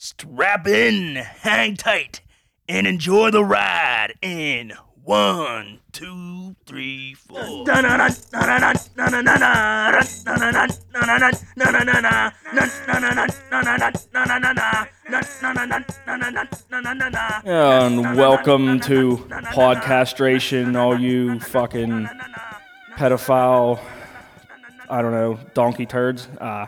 [0.00, 2.20] Strap in, hang tight,
[2.68, 7.64] and enjoy the ride in one, two, three, four.
[17.44, 19.16] And welcome to
[19.52, 22.08] Podcastration, all you fucking
[22.92, 23.80] pedophile,
[24.88, 26.28] I don't know, donkey turds.
[26.40, 26.66] Uh,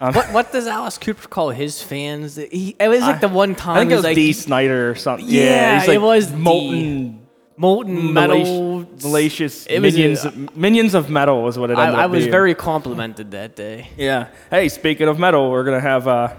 [0.00, 2.36] What what does Alice Cooper call his fans?
[2.36, 4.94] He, it was like the one time I think it was like Dee Snider or
[4.94, 5.26] something.
[5.28, 6.36] Yeah, he's like it was D.
[6.36, 7.26] molten,
[7.58, 8.38] molten metal.
[8.38, 10.24] malacious, malicious It was, minions.
[10.24, 12.30] uh, minions of metal is what it I, ended I up was being.
[12.30, 13.88] very complimented that day.
[13.98, 14.28] Yeah.
[14.50, 16.34] Hey, speaking of metal, we're gonna have uh,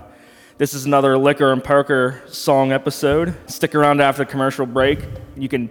[0.57, 3.35] this is another liquor and poker song episode.
[3.47, 4.99] Stick around after the commercial break.
[5.37, 5.69] You can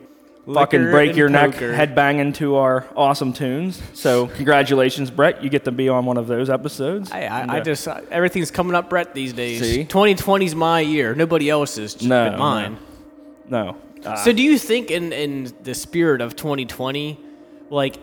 [0.55, 1.73] fucking break and your neck poker.
[1.73, 3.81] headbanging to our awesome tunes.
[3.95, 5.43] So congratulations, Brett.
[5.43, 7.11] You get to be on one of those episodes.
[7.13, 9.61] I, And, I, I uh, just uh, everything's coming up, Brett, these days.
[9.61, 9.85] See?
[9.85, 11.15] 2020's my year.
[11.15, 12.79] Nobody else's, No, mine.
[13.49, 13.77] no.
[14.05, 17.19] Uh, So do you think in in the spirit of 2020,
[17.69, 17.97] like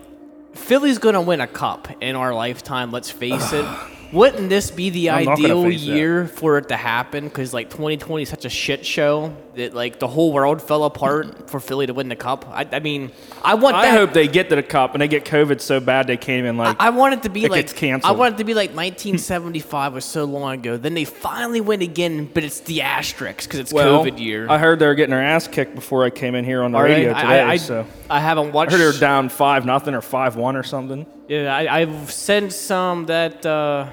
[0.53, 2.91] Philly's gonna win a cup in our lifetime?
[2.91, 3.65] Let's face it.
[4.13, 5.91] Wouldn't this be the I'm ideal face that.
[5.91, 7.25] year for it to happen?
[7.25, 11.49] Because like 2020 is such a shit show that like the whole world fell apart
[11.49, 12.47] for Philly to win the cup.
[12.49, 13.11] I, I mean,
[13.43, 13.97] I want I that.
[13.97, 16.57] hope they get to the cup and they get COVID so bad they can't even
[16.57, 16.77] like.
[16.79, 18.11] I want it to be It like canceled.
[18.11, 20.77] I want it to be like 1975 was so long ago.
[20.77, 24.49] Then they finally win again, but it's the asterisks because it's well, COVID year.
[24.49, 26.77] I heard they were getting their ass kicked before I came in here on the
[26.77, 27.41] All right, radio I- today.
[27.41, 28.71] I, I, so I haven't watched.
[28.71, 31.05] I heard they were down five nothing or five one or something.
[31.27, 33.89] Yeah, I, I've sent some that uh,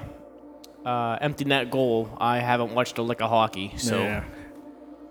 [0.84, 2.08] uh, empty net goal.
[2.20, 4.24] I haven't watched a lick of hockey, so yeah,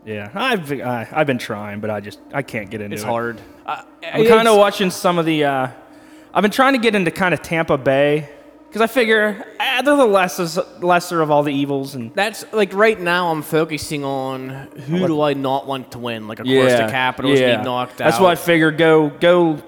[0.05, 0.29] yeah.
[0.33, 2.97] I've I, I've been trying, but I just I can't get into it.
[2.97, 3.07] it's it.
[3.07, 3.41] hard.
[3.65, 5.45] Uh, I'm kind of watching some of the.
[5.45, 5.67] Uh,
[6.33, 8.29] I've been trying to get into kind of Tampa Bay
[8.67, 12.73] because I figure eh, they're the lesser lesser of all the evils, and That's like
[12.73, 13.31] right now.
[13.31, 16.27] I'm focusing on who do I not want to win.
[16.27, 17.55] Like of course the Capitals yeah.
[17.57, 18.09] get knocked out.
[18.09, 18.71] That's why I figure.
[18.71, 19.61] go go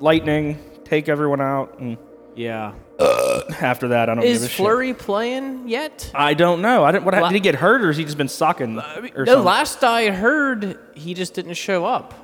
[0.00, 1.96] Lightning, take everyone out, and
[2.34, 2.72] Yeah.
[2.98, 4.56] After that I don't give Is a shit.
[4.56, 6.10] Fleury playing yet?
[6.14, 6.84] I don't know.
[6.84, 7.04] I didn't.
[7.04, 8.78] What La- did he get hurt, or has he just been sucking?
[8.78, 9.44] or No, something?
[9.44, 12.14] last I heard, he just didn't show up.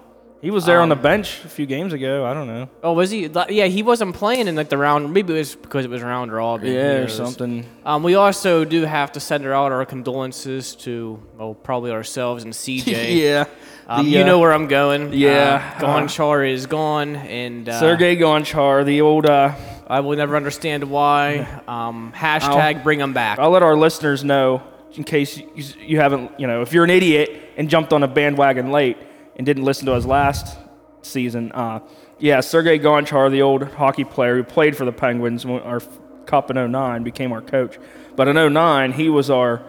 [0.40, 2.24] he was there on um, the bench a few games ago.
[2.24, 2.68] I don't know.
[2.82, 3.26] Oh, was he?
[3.50, 5.12] Yeah, he wasn't playing in like the round.
[5.12, 6.72] Maybe it was because it was round robin.
[6.72, 7.66] Yeah, or something.
[7.84, 12.52] Um, we also do have to send out our condolences to, well, probably ourselves and
[12.54, 13.16] CJ.
[13.22, 13.44] yeah.
[13.88, 15.12] Um, The, you uh, know where I'm going.
[15.12, 19.26] yeah, Uh, Gonchar is gone, and uh, Sergey Gonchar, the old.
[19.26, 19.54] Uh,
[19.92, 21.60] I will never understand why.
[21.68, 23.38] Um, hashtag bring him back.
[23.38, 24.62] I'll let our listeners know
[24.94, 28.08] in case you, you haven't, you know, if you're an idiot and jumped on a
[28.08, 28.98] bandwagon late
[29.36, 30.58] and didn't listen to us last
[31.02, 31.52] season.
[31.52, 31.80] Uh,
[32.18, 35.80] yeah, Sergei Gonchar, the old hockey player who played for the Penguins, when our
[36.26, 37.78] cup in 09, became our coach.
[38.16, 39.62] But in 09, he was our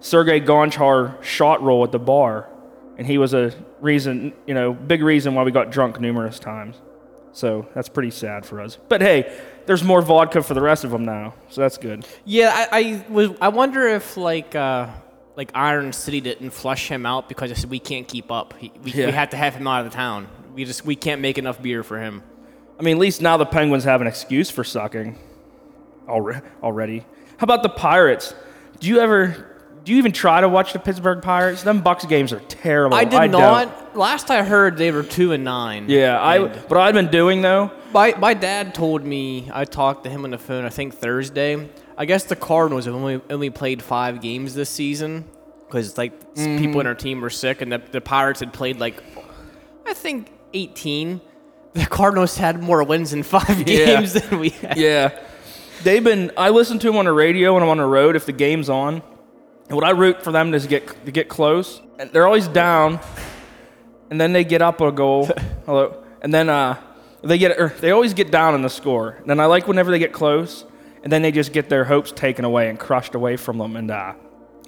[0.00, 2.48] Sergei Gonchar shot roll at the bar.
[2.96, 6.76] And he was a reason, you know, big reason why we got drunk numerous times.
[7.32, 8.78] So that's pretty sad for us.
[8.88, 9.36] But hey,
[9.66, 11.34] there's more vodka for the rest of them now.
[11.50, 12.06] So that's good.
[12.24, 13.30] Yeah, I, I was.
[13.40, 14.88] I wonder if like uh,
[15.36, 18.54] like Iron City didn't flush him out because they said we can't keep up.
[18.58, 19.06] He, we, Yeah.
[19.06, 20.28] we had to have him out of the town.
[20.54, 22.22] We just we can't make enough beer for him.
[22.78, 25.16] I mean, at least now the Penguins have an excuse for sucking
[26.08, 26.98] already.
[27.38, 28.34] How about the Pirates?
[28.80, 31.62] Do you ever, do you even try to watch the Pittsburgh Pirates?
[31.62, 32.96] Them Bucs games are terrible.
[32.96, 33.32] I did don't.
[33.32, 33.96] not.
[33.96, 35.86] Last I heard, they were two and nine.
[35.88, 36.40] Yeah, I.
[36.40, 37.70] What I've been doing though.
[37.94, 39.48] My my dad told me.
[39.52, 40.64] I talked to him on the phone.
[40.64, 41.70] I think Thursday.
[41.96, 45.24] I guess the Cardinals have only only played five games this season
[45.66, 46.58] because like Mm-hmm.
[46.58, 49.00] people in our team were sick, and the, the Pirates had played like
[49.86, 51.20] I think eighteen.
[51.74, 53.86] The Cardinals had more wins in five Yeah.
[53.86, 54.76] games than we had.
[54.76, 55.16] Yeah,
[55.84, 56.32] they've been.
[56.36, 58.68] I listen to them on the radio when I'm on the road if the game's
[58.68, 59.02] on.
[59.68, 61.80] And what I root for them is to get to get close.
[62.00, 62.98] And they're always down,
[64.10, 65.26] and then they get up a goal.
[65.66, 66.80] Hello, and then uh,
[67.28, 69.10] they get or they always get down in the score.
[69.10, 70.64] And then I like whenever they get close,
[71.02, 73.76] and then they just get their hopes taken away and crushed away from them.
[73.76, 74.14] And uh,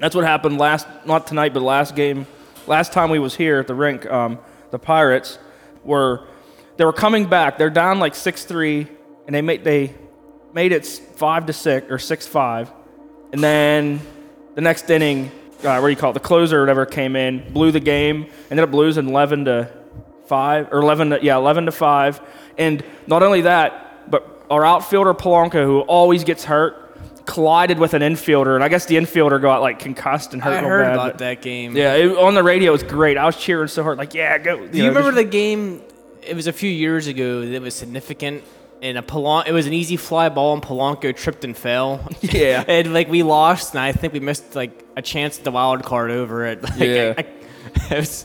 [0.00, 2.26] that's what happened last, not tonight, but last game,
[2.67, 4.06] last time we was here at the rink.
[4.06, 4.38] Um,
[4.70, 5.38] the Pirates
[5.85, 6.26] were
[6.76, 7.58] they were coming back.
[7.58, 8.88] They're down like six three,
[9.26, 9.94] and they made they
[10.53, 12.70] made it five to six or six five,
[13.32, 14.00] and then
[14.55, 15.31] the next inning,
[15.62, 16.14] uh, what do you call it?
[16.14, 19.70] The closer or whatever came in, blew the game, ended up losing eleven to
[20.26, 22.20] five or eleven to yeah eleven to five,
[22.58, 26.82] and not only that, but our outfielder Polanco, who always gets hurt.
[27.26, 30.52] Collided with an infielder, and I guess the infielder got like concussed and hurt.
[30.52, 31.76] I real heard bad, about but- that game.
[31.76, 33.17] Yeah, it, on the radio, it was great.
[33.19, 34.64] I was cheering so hard, like, yeah, go.
[34.64, 35.82] Do you remember the game?
[36.23, 38.44] It was a few years ago that was significant.
[38.81, 42.08] And a Polan- it was an easy fly ball, and Polanco tripped and fell.
[42.20, 42.62] Yeah.
[42.69, 45.82] and like we lost, and I think we missed like a chance at the wild
[45.82, 46.62] card over it.
[46.79, 47.14] Like, Yeah.
[47.19, 48.25] I, I, it's-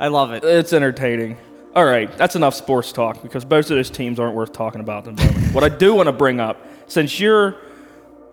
[0.00, 0.42] I love it.
[0.42, 1.36] It's entertaining.
[1.76, 5.06] All right, that's enough sports talk because both of those teams aren't worth talking about
[5.06, 5.54] at the moment.
[5.54, 6.56] what I do want to bring up,
[6.88, 7.56] since you're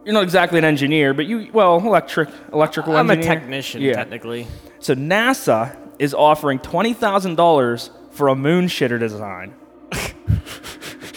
[0.06, 3.94] you're not exactly an engineer, but you well electric electrical I'm a technician, Yeah.
[3.94, 4.48] technically.
[4.80, 9.54] So NASA is offering twenty thousand dollars for a moon shitter design.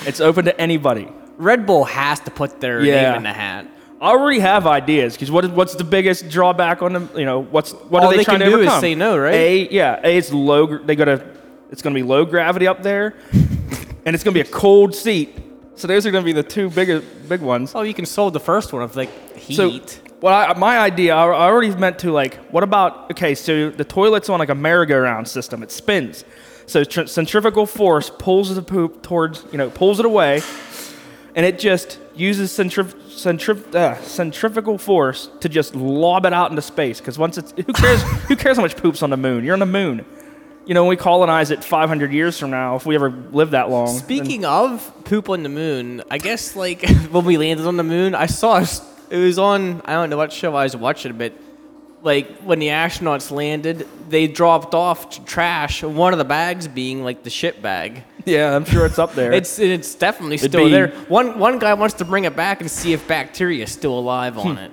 [0.06, 1.08] it's open to anybody.
[1.38, 3.10] Red Bull has to put their Yeah.
[3.10, 3.66] name in the hat.
[4.00, 7.10] I already have ideas because what is, what's the biggest drawback on them?
[7.14, 9.18] You know, what's what All are they, they trying can to do is say no,
[9.18, 9.34] right?
[9.34, 10.66] A, yeah, A, it's low.
[10.66, 11.24] gr- They got to.
[11.70, 14.94] It's going to be low gravity up there, and it's going to be a cold
[14.94, 15.38] seat.
[15.76, 17.72] So those are going to be the two big big ones.
[17.74, 19.54] Oh, you can solve the first one of like heat.
[19.54, 23.70] So, well, I, my idea, I I already meant to like, what about, okay, so
[23.70, 25.62] the toilet's on like a merry-go-round system.
[25.62, 26.24] It spins.
[26.66, 30.42] So tr- centrifugal force pulls the poop towards, you know, pulls it away,
[31.34, 36.62] and it just uses centrif- centrif- uh, centrifugal force to just lob it out into
[36.62, 37.00] space.
[37.00, 39.44] Because once it's, who cares, who cares how much poop's on the moon?
[39.44, 40.04] You're on the moon.
[40.66, 43.70] You know, when we colonize it 500 years from now, if we ever live that
[43.70, 43.88] long.
[43.88, 48.14] Speaking of poop on the moon, I guess like when we landed on the moon,
[48.14, 48.64] I saw
[49.10, 51.32] it was on I don't know what show I was watching, but
[52.02, 55.82] like when the astronauts landed, they dropped off trash.
[55.82, 58.04] One of the bags being like the shit bag.
[58.24, 59.32] Yeah, I'm sure it's up there.
[59.40, 60.88] It's it's definitely It'd still be- there.
[61.08, 64.38] One one guy wants to bring it back and see if bacteria is still alive
[64.38, 64.62] on Hmm.
[64.64, 64.72] it.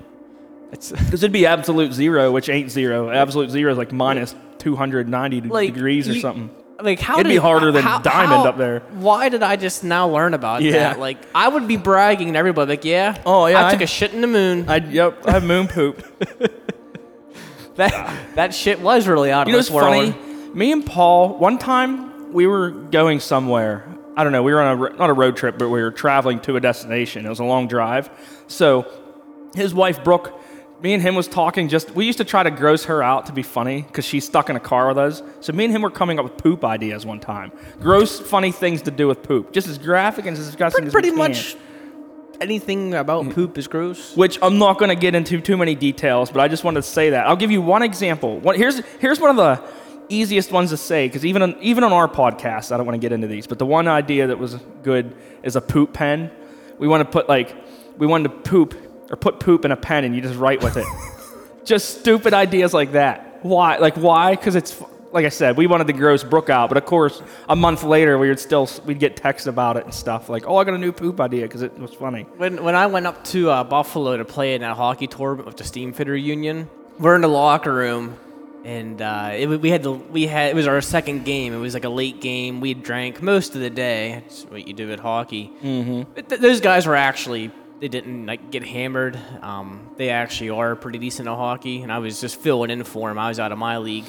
[0.71, 3.09] It's Because it'd be absolute zero, which ain't zero.
[3.09, 6.49] Absolute zero is like minus 290 like degrees or you- something.
[6.79, 8.81] Like how It'd be did- harder than how- diamond how- up there.
[8.91, 10.73] Why did I just now learn about Yeah.
[10.73, 10.99] that?
[10.99, 14.13] Like I would be bragging to everybody, like, yeah, Oh, yeah, I took a shit
[14.13, 14.65] in the moon.
[14.69, 16.03] I yep, I have moon poop.
[17.75, 20.13] that that shit was really out of you know this what's world.
[20.13, 20.53] funny?
[20.53, 23.87] Me and Paul, one time we were going somewhere.
[24.15, 24.43] I don't know.
[24.43, 27.25] We were on a not a road trip, but we were traveling to a destination.
[27.25, 28.09] It was a long drive.
[28.47, 28.87] So
[29.55, 30.39] his wife Brooke,
[30.81, 31.69] me and him was talking.
[31.69, 34.49] Just we used to try to gross her out to be funny because she's stuck
[34.49, 35.21] in a car with us.
[35.39, 37.51] So me and him were coming up with poop ideas one time.
[37.79, 41.13] Gross, funny things to do with poop, just as graphic and as disgusting Pretty, as
[41.13, 41.55] pretty much
[42.39, 43.33] anything about mm.
[43.33, 44.15] poop is gross.
[44.15, 46.87] which I'm not going to get into too many details, but I just wanted to
[46.87, 47.27] say that.
[47.27, 48.39] I'll give you one example.
[48.39, 49.63] One, here's here's one of the
[50.09, 53.05] easiest ones to say because even on, even on our podcast, I don't want to
[53.05, 56.31] get into these, but the one idea that was good is a poop pen.
[56.77, 57.55] We want to put like
[57.97, 58.75] we wanted to poop
[59.09, 60.85] or put poop in a pen and you just write with it.
[61.65, 63.39] just stupid ideas like that.
[63.43, 63.77] Why?
[63.77, 64.35] Like why?
[64.35, 64.81] Because it's
[65.11, 68.17] like I said, we wanted to gross Brooke out, but of course, a month later,
[68.17, 70.77] we would still we'd get texts about it and stuff like, "Oh, I got a
[70.77, 72.23] new poop idea" because it was funny.
[72.37, 75.57] When when I went up to uh, Buffalo to play in that hockey tournament with
[75.57, 76.69] the Steam Fitter Union,
[76.99, 78.17] we're in the locker room,
[78.67, 81.53] and uh, it, we had the we had it was our second game.
[81.53, 82.59] It was like a late game.
[82.59, 84.23] We drank most of the day.
[84.25, 85.53] It's what you do at hockey.
[85.63, 86.11] Mm-hmm.
[86.13, 87.49] But th- those guys were actually
[87.79, 89.17] they didn't like get hammered.
[89.41, 93.07] Um, they actually are pretty decent at hockey, and I was just filling in for
[93.07, 93.17] them.
[93.17, 94.05] I was out of my league.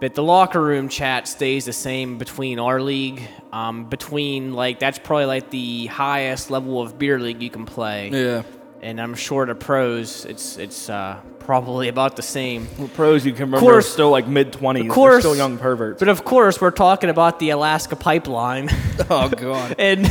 [0.00, 3.22] But the locker room chat stays the same between our league,
[3.52, 8.10] um, between like that's probably like the highest level of beer league you can play.
[8.10, 8.42] Yeah.
[8.82, 12.68] And I'm sure the pros, it's it's uh, probably about the same.
[12.78, 14.86] Well, pros you can remember course- are still like mid twenties.
[14.86, 15.98] Of course, still young perverts.
[15.98, 18.68] But of course, we're talking about the Alaska pipeline.
[19.10, 19.76] oh god.
[19.78, 20.06] and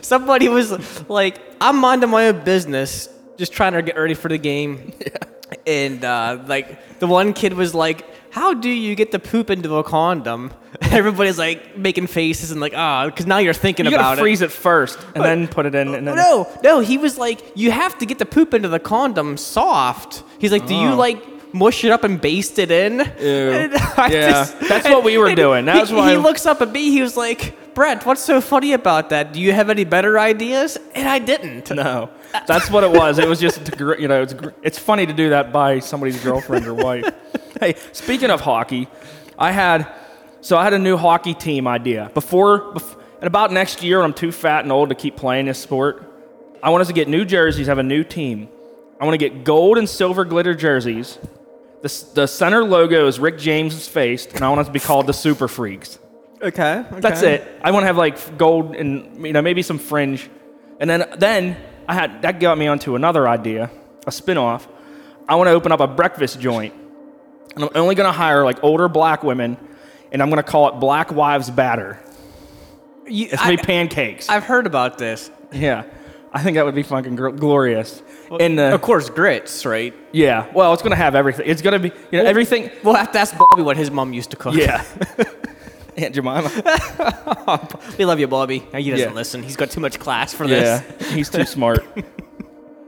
[0.00, 4.38] somebody was like, "I'm minding my own business, just trying to get ready for the
[4.38, 4.92] game."
[5.64, 8.04] And uh, like the one kid was like,
[8.36, 10.50] "How do you get the poop into a condom?"
[10.82, 14.20] Everybody's like making faces and like, "Ah," because now you're thinking You about it.
[14.20, 15.94] freeze it first and then put it in.
[15.94, 18.78] And then No, no, he was like, you have to get the poop into the
[18.78, 20.22] condom soft.
[20.38, 20.96] He's like, do you Oh.
[21.06, 21.18] like
[21.54, 22.98] mush it up and baste it in?
[23.98, 25.64] Yeah, that's what we were doing.
[25.64, 26.90] That's he, why- he looks up at me.
[26.90, 29.32] He was like, Brett, what's so funny about that?
[29.32, 30.78] Do you have any better ideas?
[30.94, 31.70] And I didn't.
[31.70, 32.10] no,
[32.46, 33.18] that's what it was.
[33.18, 33.60] It was just
[33.98, 37.04] you know, it's it's funny to do that by somebody's girlfriend or wife.
[37.60, 38.88] hey, speaking of hockey,
[39.38, 39.86] I had
[40.40, 42.72] so I had a new hockey team idea before.
[42.74, 45.58] bef- and about next year, when I'm too fat and old to keep playing this
[45.58, 46.02] sport.
[46.62, 48.48] I want us to get new jerseys, have a new team.
[49.00, 51.18] I want to get gold and silver glitter jerseys.
[51.82, 55.06] The, the center logo is Rick James's face, and I want us to be called
[55.06, 55.98] the Super Freaks.
[56.42, 56.84] Okay.
[56.92, 57.46] That's it.
[57.62, 60.28] I want to have like gold and you know maybe some fringe,
[60.80, 61.56] and then then
[61.88, 63.70] I had that got me onto another idea,
[64.06, 64.68] a spin-off.
[65.28, 66.74] I want to open up a breakfast joint,
[67.54, 69.56] and I'm only going to hire like older black women,
[70.12, 72.00] and I'm going to call it Black Wives Batter.
[73.06, 74.28] You, It's gonna be I, pancakes.
[74.28, 75.30] I've heard about this.
[75.52, 75.84] yeah,
[76.32, 78.02] I think that would be fucking gr- glorious.
[78.40, 79.94] and uh, of course, grits, right?
[80.12, 81.46] yeah, well, it's going to have everything.
[81.48, 82.70] It's going to be you know everything.
[82.82, 84.54] We'll have to ask Bobby what his mom used to cook.
[84.54, 84.84] Yeah.
[85.96, 86.50] Aunt Jemima.
[87.98, 88.58] we love you, Bobby.
[88.58, 89.14] He doesn't Yeah.
[89.14, 89.42] listen.
[89.42, 91.12] He's got too much class for Yeah, this.
[91.12, 91.84] he's too smart.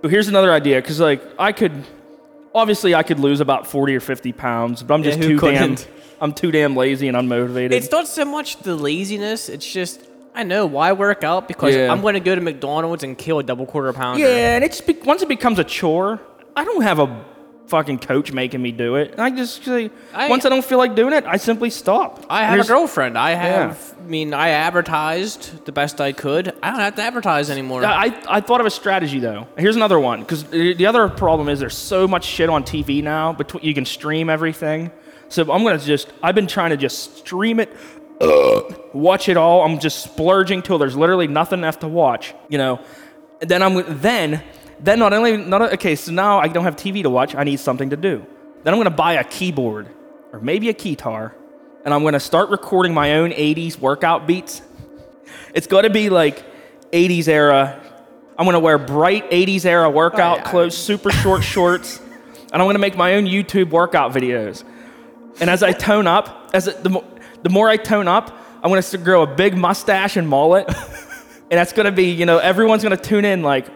[0.03, 1.85] But here's another idea, because like I could,
[2.55, 5.75] Obviously, I could lose about 40 or 50 pounds, but I'm just Yeah, too damn.
[5.77, 5.89] couldn't?
[6.21, 7.73] I'm too damn lazy and unmotivated.
[7.73, 9.49] It's not so much the laziness.
[9.49, 10.03] It's just
[10.35, 11.91] I know why work out because Yeah.
[11.93, 14.21] I'm going to go to McDonald's and kill a double quarter pounder.
[14.21, 16.21] Yeah, and it's be- once it becomes a chore,
[16.57, 17.25] I don't have a
[17.69, 19.15] fucking coach making me do it.
[19.19, 22.25] I just say I- once I don't feel like doing it, I simply stop.
[22.31, 23.17] I have Here's- a girlfriend.
[23.19, 23.95] I have.
[23.99, 26.49] I mean, I advertised the best I could.
[26.63, 27.85] I don't have to advertise anymore.
[27.85, 29.47] I, I thought of a strategy though.
[29.59, 33.33] Here's another one because the other problem is there's so much shit on TV now.
[33.35, 34.91] Between you can stream everything,
[35.29, 37.71] so I'm gonna just I've been trying to just stream it,
[38.95, 39.63] watch it all.
[39.63, 42.35] I'm just splurging till there's literally nothing left to watch.
[42.49, 42.81] You know,
[43.41, 44.43] and then I'm then
[44.81, 45.97] then not only not okay.
[45.97, 47.35] So now I don't have TV to watch.
[47.35, 48.25] I need something to do.
[48.63, 49.89] Then I'm gonna buy a keyboard
[50.33, 51.33] or maybe a keytar,
[51.85, 54.63] and I'm gonna start recording my own '80s workout beats.
[55.55, 56.45] It's gonna be like
[56.93, 57.81] 80s era.
[58.39, 60.51] I'm going to wear bright 80s era workout Oh, yeah.
[60.51, 61.99] clothes, super short shorts,
[62.53, 64.63] and I'm going to make my own YouTube workout videos.
[65.41, 67.05] And as I tone up, as it, the, mo-
[67.43, 68.31] the more I tone up,
[68.63, 70.69] I'm going to grow a big mustache and mullet.
[71.51, 73.67] and that's going to be, you know, everyone's going to tune in like,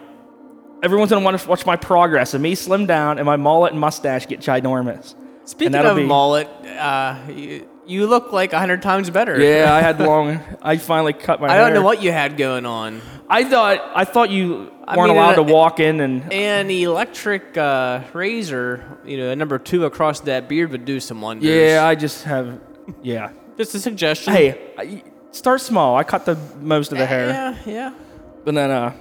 [0.83, 2.33] everyone's going to want to watch my progress.
[2.35, 5.15] And me slim down and my mullet and mustache get ginormous.
[5.45, 9.39] Speaking of be- mullet, uh, you, you look like a hundred times better.
[9.41, 11.65] Yeah, I had long, I finally cut my I hair.
[11.65, 13.01] don't know what you had going on.
[13.29, 17.57] I thought, I thought you weren't mean, allowed uh, to walk in and An electric
[17.57, 21.45] uh, razor, you know, a number two across that beard would do some wonders.
[21.49, 22.59] Yeah, I just have.
[23.01, 23.31] Yeah.
[23.57, 24.33] just a suggestion.
[24.33, 25.95] Hey, start small.
[25.97, 27.93] I cut the most of the hair, Yeah, yeah.
[28.45, 28.93] but then uh,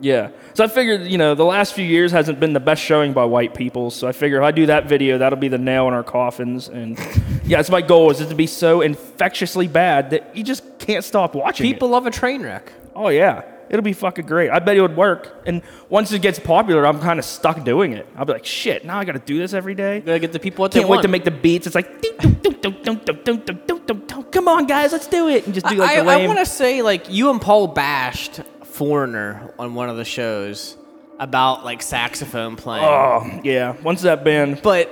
[0.00, 0.30] yeah.
[0.54, 3.24] So I figured, you know, the last few years hasn't been the best showing by
[3.24, 3.90] white people.
[3.90, 6.68] So I figure if I do that video, that'll be the nail in our coffins.
[6.68, 6.98] And
[7.44, 11.04] yeah, it's my goal is it to be so infectiously bad that you just can't
[11.04, 11.64] stop watching.
[11.64, 11.92] People it.
[11.92, 12.72] love a train wreck.
[12.94, 13.42] Oh yeah.
[13.70, 14.50] It'll be fucking great.
[14.50, 15.42] I bet it would work.
[15.46, 18.06] And once it gets popular, I'm kind of stuck doing it.
[18.14, 20.00] I'll be like, shit, now I got to do this every day.
[20.00, 21.66] Gotta get the people what Can't they wait to make the beats.
[21.66, 21.88] It's like,
[24.30, 25.46] come on, guys, let's do it.
[25.46, 28.42] And just do like I, I, I want to say, like, you and Paul bashed
[28.78, 30.76] Foreigner on one of the shows
[31.20, 32.84] about like saxophone playing.
[32.84, 34.90] oh yeah, once that band, But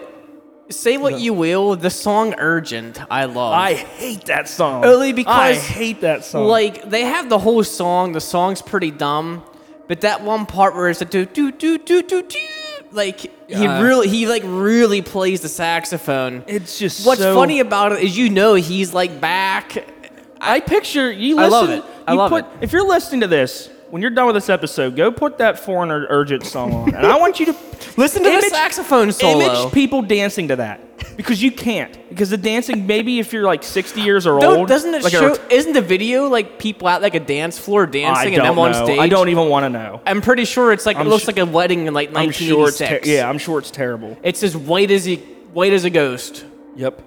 [0.70, 3.52] say what you will, the song "Urgent" I love.
[3.54, 4.84] I hate that song.
[4.84, 6.46] Only because, I hate that song.
[6.46, 8.12] like they have the whole song.
[8.12, 9.42] The song's pretty dumb,
[9.88, 12.38] but that one part where it's a do do do do do do,
[12.92, 13.82] like he Yeah.
[13.82, 16.44] really he like really plays the saxophone.
[16.46, 19.86] it's just What's so- funny about it is you know he's like back.
[20.42, 21.36] I picture you.
[21.36, 21.84] Listen, I love it.
[22.06, 22.50] I love put, it.
[22.62, 26.06] If you're listening to this, when you're done with this episode, go put that foreigner
[26.08, 27.52] urgent song on, and I want you to
[27.96, 29.44] Listen to the image- saxophone solo.
[29.44, 30.80] Image people dancing to that
[31.16, 34.68] because you can't because the dancing maybe if you're like 60 years or Don't- old
[34.68, 35.36] doesn't it like a- show?
[35.50, 38.58] Isn't the video like people at like a dance floor I dancing don't and them
[38.58, 38.98] on stage?
[38.98, 40.00] I don't even want to know.
[40.06, 42.30] I'm pretty sure it's like I'm it looks su- like a wedding in like I'm
[42.30, 44.16] sure ter- yeah, I'm sure it's terrible.
[44.22, 45.16] it's as white as he,
[45.52, 46.46] white as a ghost.
[46.76, 47.02] Yep.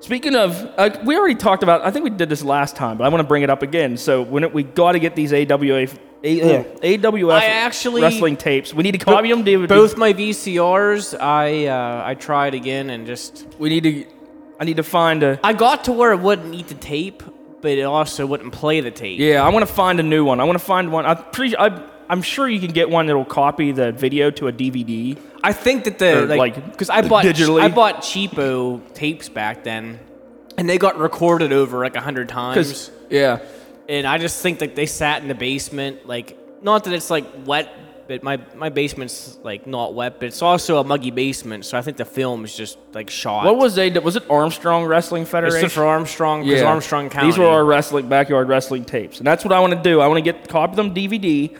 [0.00, 1.82] Speaking of, uh, we already talked about.
[1.82, 3.96] I think we did this last time, but I want to bring it up again.
[3.96, 5.88] So when it, we got to get these AWA,
[6.22, 9.42] A, uh, AWF I actually- wrestling tapes, we need to copy them.
[9.42, 9.68] David.
[9.68, 14.06] Both my VCRs, I uh, I tried again and just We need to.
[14.58, 15.38] I need to find a.
[15.42, 17.22] I got to where it wouldn't eat the tape,
[17.60, 19.18] but it also wouldn't play the tape.
[19.18, 20.40] Yeah, I want to find a new one.
[20.40, 21.04] I want to find one.
[21.04, 21.56] I'm pretty.
[21.56, 21.68] I,
[22.08, 25.18] I'm sure you can get one that'll copy the video to a DVD.
[25.42, 27.60] I think that the Or, like like, because I bought digitally.
[27.62, 29.98] I bought cheapo tapes back then,
[30.56, 32.90] and they got recorded over like a hundred times.
[33.10, 33.40] Yeah,
[33.88, 37.26] and I just think that they sat in the basement, like not that it's like
[37.44, 37.68] wet,
[38.08, 41.82] but my my basement's like not wet, but it's also a muggy basement, so I
[41.82, 43.44] think the film is just like shot.
[43.44, 43.90] what was they?
[43.90, 45.60] Was it Armstrong Wrestling Federation?
[45.60, 46.44] Christopher Armstrong?
[46.44, 47.28] Because Armstrong County.
[47.28, 50.00] These were our wrestling backyard wrestling tapes, and that's what I want to do.
[50.00, 51.56] I want to get copy them DVD,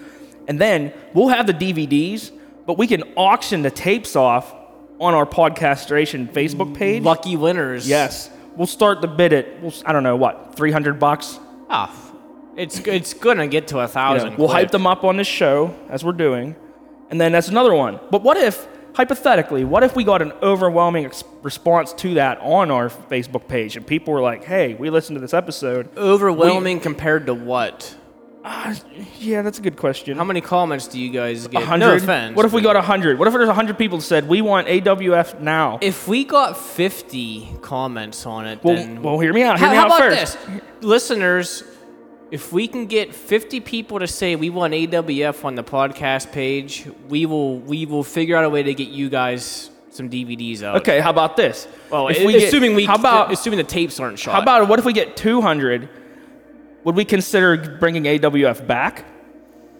[0.48, 2.30] and then we'll have the DVDs,
[2.66, 4.54] but we can auction the tapes off
[5.00, 7.02] on our Podcastration Facebook page.
[7.02, 7.88] lucky winners.
[7.88, 11.38] Yes, we'll start the bid at we'll, I don't know what three hundred bucks.
[11.68, 11.94] Ah,
[12.56, 14.36] it's it's gonna get to a You know, thousand.
[14.38, 16.56] we'll hype them up on this show as we're doing,
[17.10, 18.00] and then that's another one.
[18.10, 22.70] But what if, hypothetically, what if we got an overwhelming ex- response to that on
[22.70, 27.26] our Facebook page, and people were like, "Hey, we listened to this episode." Overwhelming compared
[27.26, 27.94] to what?
[28.48, 28.72] Uh,
[29.18, 30.16] yeah, that's a good question.
[30.16, 31.62] How many comments do you guys get?
[31.62, 32.02] A No hundred.
[32.04, 32.36] offense.
[32.36, 33.18] what if we got a hundred?
[33.18, 35.80] What if there's a hundred people that said we want AWF now?
[35.82, 39.58] If we got fifty comments on it, well, then well, hear me out.
[39.58, 40.38] Hear How, me how out about first.
[40.46, 41.64] this, listeners?
[42.30, 46.84] If we can get 50 people to say we want AWF on the podcast page,
[47.08, 50.76] we will we will figure out a way to get you guys some DVDs out.
[50.78, 51.66] Okay, how about this?
[51.90, 54.34] Well, If i- we get- assuming we how about assuming the tapes aren't shot.
[54.34, 55.88] how about what if we get two hundred?
[56.86, 59.04] Would we consider bringing AWF back?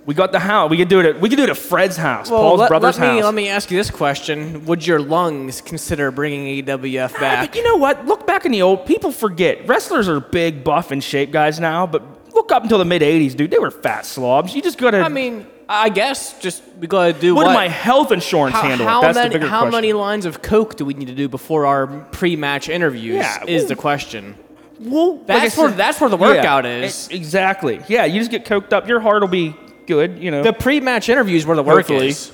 [0.07, 0.69] We got the house.
[0.73, 1.07] We could do it.
[1.07, 3.27] At, we could do it at Fred's house, Paul's let, brother's let me, house.
[3.27, 7.49] Let me ask you this question: Would your lungs consider bringing AWF Ah, back?
[7.49, 8.07] But you know what?
[8.07, 8.87] Look back in the old.
[8.87, 11.87] People forget wrestlers are big, buff, and shape guys now.
[11.87, 12.03] But
[12.35, 13.53] look up until the mid '80s, dude.
[13.53, 14.53] They were fat slobs.
[14.53, 14.99] You just gotta.
[14.99, 17.55] I mean, I guess just we gotta do what what?
[17.55, 18.87] my health insurance how, handle?
[18.89, 19.03] how?
[19.03, 19.77] That's many, the bigger how question.
[19.77, 23.15] many lines of coke do we need to do before our pre-match interviews?
[23.17, 24.35] Yeah, is well- the question.
[24.78, 27.09] Well, That's I where said- that's where the Yeah, workout is.
[27.11, 27.80] e- exactly.
[27.88, 28.87] Yeah, you just get coked up.
[28.88, 29.54] Your heart will be
[29.87, 30.18] good.
[30.18, 30.42] You know.
[30.42, 32.09] the pre-match interviews where the work Hopefully.
[32.09, 32.30] is.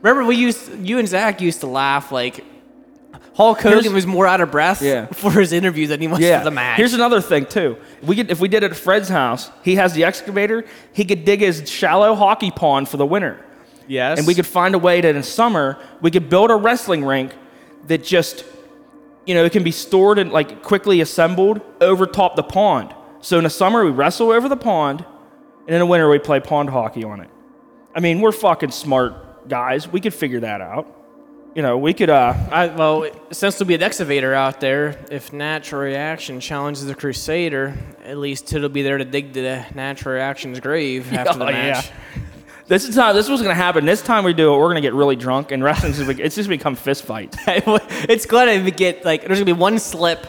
[0.00, 2.44] Remember, we used you and Zach used to laugh like
[3.34, 5.06] Hulk Hogan Here's- was more out of breath Yeah.
[5.12, 6.38] for his interviews than he was yeah.
[6.38, 6.76] for the match.
[6.76, 7.76] Here's another thing too.
[8.02, 10.64] We could, if we did it at Fred's house, he has the excavator.
[10.92, 13.38] He could dig his shallow hockey pond for the winter.
[13.86, 17.04] yes, and we could find a way that in summer we could build a wrestling
[17.04, 17.32] rink
[17.88, 18.44] that just
[19.26, 23.38] you know it can be stored and like quickly assembled over top the pond so
[23.38, 25.04] in the summer we wrestle over the pond
[25.66, 27.30] and in the winter we play pond hockey on it
[27.94, 30.86] i mean we're fucking smart guys we could figure that out
[31.54, 35.32] you know we could uh I, well, since there'll be an excavator out there, if
[35.32, 40.60] Natural Reaction challenges the Crusader, at least it'll be there to dig the Natural Reaction's
[40.60, 41.86] grave after the match.
[41.86, 42.22] yeah.
[42.68, 44.94] This is how this was gonna happen this time we do it we're gonna get
[44.94, 49.38] really drunk and wrestling's just, it's just become fist fights it's gonna get like there's
[49.38, 50.26] gonna be one slip.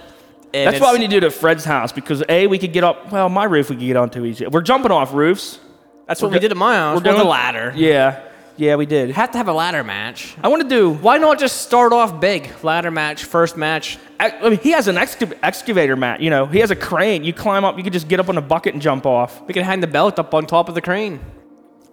[0.55, 2.73] And That's why we need to do it at Fred's house because a we could
[2.73, 3.11] get up.
[3.11, 4.45] Well, my roof we could get onto easy.
[4.45, 5.59] We're jumping off roofs.
[6.05, 7.01] That's what we did at my house.
[7.01, 7.73] we're with a ladder.
[7.75, 8.21] Yeah,
[8.55, 9.09] yeah, we did.
[9.11, 10.35] Have to have a ladder match.
[10.43, 10.91] I want to do.
[10.91, 12.51] Why not just start off big?
[12.63, 13.97] Ladder match, first match.
[14.19, 16.21] I mean, he has an excav- excavator mat.
[16.21, 17.23] You know, he has a crane.
[17.23, 17.77] You climb up.
[17.77, 19.41] You could just get up on a bucket and jump off.
[19.47, 21.19] We can hang the belt up on top of the crane.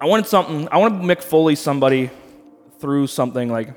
[0.01, 0.69] I wanted something.
[0.73, 2.11] I want to Mick Foley somebody
[2.79, 3.69] through something like.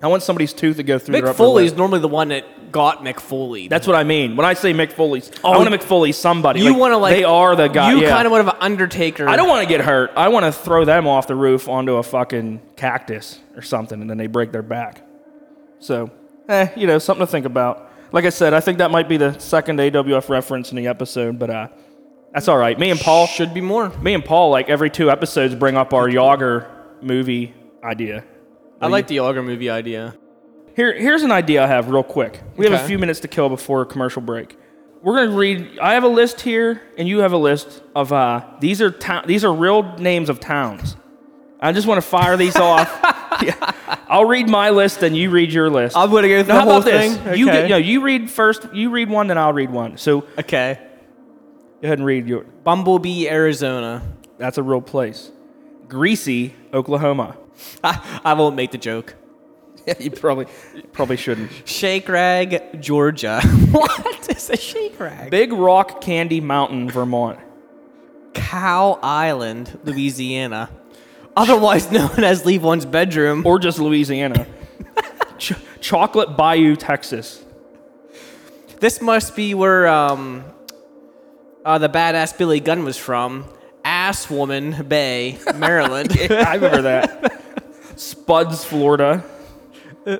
[0.00, 1.14] I want somebody's tooth to go through.
[1.14, 1.78] their Mick upper Foley's lip.
[1.78, 3.66] normally the one that got Mick Foley.
[3.66, 5.28] That's what I mean when I say Mick Foley's.
[5.28, 6.60] I Oh, want to Mick Foley somebody.
[6.60, 7.90] you want to like They are the guy.
[7.90, 8.10] You yeah.
[8.10, 9.28] kind of want to have an Undertaker.
[9.28, 10.12] I don't want to get hurt.
[10.16, 14.08] I want to throw them off the roof onto a fucking cactus or something, and
[14.08, 15.04] then they break their back.
[15.80, 16.12] So,
[16.48, 17.90] eh, you know, something to think about.
[18.12, 21.40] Like I said, I think that might be the second AWF reference in the episode,
[21.40, 21.68] but uh,
[22.32, 22.78] that's all right.
[22.78, 23.88] Me and Paul, Should be more.
[24.00, 26.66] me and Paul, like every two episodes, bring up our Yager
[27.00, 28.24] movie idea.
[28.80, 30.14] I like the Auger movie idea.
[30.76, 32.40] Here, here's an idea I have real quick.
[32.56, 32.86] We have a Okay.
[32.86, 34.56] few minutes to kill before a commercial break.
[35.02, 35.78] We're gonna read.
[35.80, 39.24] I have a list here, and you have a list of uh, these are town.
[39.26, 40.96] These are real names of towns.
[41.60, 42.88] I just want to fire these off.
[43.42, 43.54] Yeah.
[44.08, 45.96] I'll read my list, and you read your list.
[45.96, 47.16] I'm gonna go through the how whole about this?
[47.16, 47.38] thing.
[47.38, 47.62] You, Okay.
[47.62, 48.66] get, no, you read first.
[48.72, 49.96] You read one, then I'll read one.
[49.98, 50.24] So
[51.80, 52.44] go ahead and read your.
[52.64, 54.02] Bumblebee, Arizona.
[54.38, 55.30] That's a real place.
[55.88, 57.36] Greasy, Oklahoma.
[57.82, 59.14] I, I won't make the joke.
[59.86, 60.46] Yeah, you probably
[60.92, 61.50] probably shouldn't.
[61.64, 63.40] Shake Rag, Georgia.
[63.70, 65.30] what is a shake rag?
[65.30, 67.40] Big Rock Candy Mountain, Vermont.
[68.34, 70.70] Cow Island, Louisiana.
[71.36, 73.46] Otherwise known as Leave One's Bedroom.
[73.46, 74.46] or just Louisiana.
[75.38, 77.44] Ch- Chocolate Bayou, Texas.
[78.80, 80.44] This must be where um,
[81.68, 83.44] uh, the badass Billy Gunn was from.
[83.84, 86.16] Assawoman Bay, Maryland.
[86.30, 87.42] I remember that.
[87.96, 89.22] Spuds, Florida.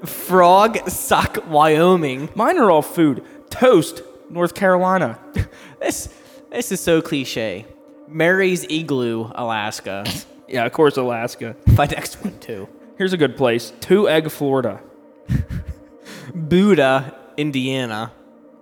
[0.05, 2.29] Frog Suck, Wyoming.
[2.35, 3.25] Mine are all food.
[3.49, 5.19] Toast, North Carolina.
[5.81, 6.13] This
[6.51, 7.65] this is so cliche.
[8.09, 10.05] Mary's Igloo, Alaska.
[10.49, 11.55] Yeah, of course, Alaska.
[11.69, 12.69] My next one too.
[12.97, 13.73] Here's a good place.
[13.79, 14.81] Two Egg, Florida.
[16.35, 18.11] Buddha, Indiana.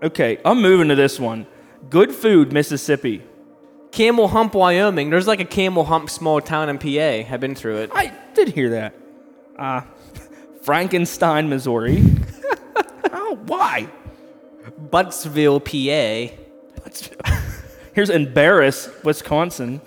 [0.03, 1.47] Okay, I'm moving to this one.
[1.91, 3.23] Good food, Mississippi.
[3.93, 5.11] Camel Hump, Wyoming.
[5.11, 7.33] There's like a Camel Hump small town in PA.
[7.33, 7.91] I've been through it.
[7.95, 8.95] I did hear that.
[9.59, 9.83] Uh,
[10.63, 12.03] Frankenstein, Missouri.
[13.13, 13.89] oh, why?
[14.91, 16.35] Buttsville, PA.
[16.81, 17.43] Buttsville.
[17.95, 19.81] Here's Embarrass, Wisconsin.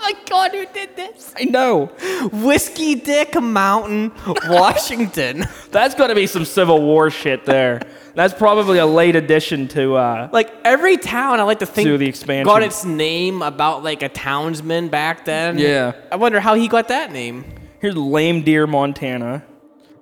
[0.00, 1.34] my God, who did this?
[1.36, 1.86] I know.
[2.32, 4.12] Whiskey Dick Mountain,
[4.46, 5.46] Washington.
[5.70, 7.82] That's going to be some Civil War shit there.
[8.14, 9.94] That's probably a late addition to.
[9.96, 12.44] Uh, like every town, I like to think To the expansion.
[12.46, 15.58] got its name about like a townsman back then.
[15.58, 15.92] Yeah.
[16.10, 17.44] I wonder how he got that name.
[17.80, 19.44] here's Lame Deer, Montana.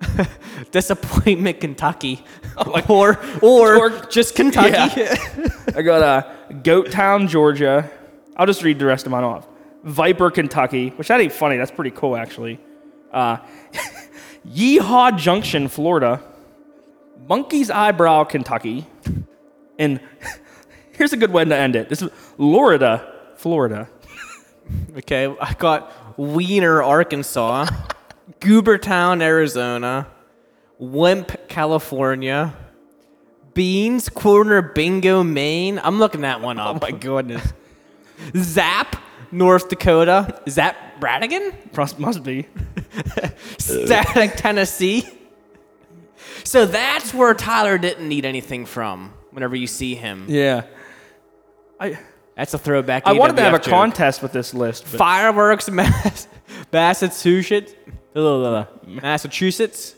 [0.71, 2.23] Disappointment, Kentucky,
[2.89, 5.01] or, or Or- just Kentucky.
[5.01, 5.15] Yeah.
[5.75, 7.89] I got uh, Goat Town, Georgia.
[8.37, 9.47] I'll just read the rest of mine off.
[9.83, 11.57] Viper, Kentucky, which that ain't funny.
[11.57, 12.59] That's pretty cool, actually.
[13.11, 13.37] Uh,
[14.47, 16.21] Yeehaw Junction, Florida.
[17.27, 18.87] Monkey's Eyebrow, Kentucky.
[19.77, 19.99] And
[20.93, 21.89] here's a good way to end it.
[21.89, 23.89] This is Florida, Florida.
[24.95, 27.65] Okay, I got Weiner, Arkansas,
[28.39, 30.05] Goobertown, Arizona,
[30.77, 32.53] Wimp, California,
[33.55, 35.79] Beans Corner Bingo, Maine.
[35.83, 36.75] I'm looking that one up.
[36.83, 37.51] Oh my goodness.
[38.37, 38.95] Zap,
[39.31, 40.39] North Dakota.
[40.47, 41.51] Zap Bradigan?
[41.75, 42.45] Must, must be.
[43.57, 45.09] Static, Tennessee.
[46.43, 49.13] So that's where Tyler didn't need anything from.
[49.31, 50.63] Whenever you see him, Yeah.
[51.79, 51.97] I
[52.35, 53.03] that's a throwback.
[53.05, 53.69] I wanted to have a joke.
[53.69, 56.27] contest with this list, but Fireworks, Mass-
[56.73, 57.73] Massachusetts,
[58.15, 59.95] Massachusetts,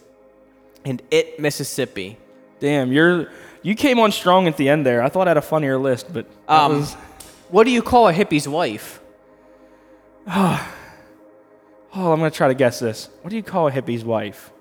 [0.85, 2.17] and it, Mississippi.
[2.59, 3.29] damn, you're
[3.63, 5.01] you came on strong at the end there.
[5.03, 6.93] I thought I had a funnier list, but that Um, was-
[7.49, 8.99] what do you call a hippie's wife?
[10.27, 10.67] oh,
[11.93, 13.09] I'm gonna try to guess this.
[13.21, 14.51] What do you call a hippie's wife?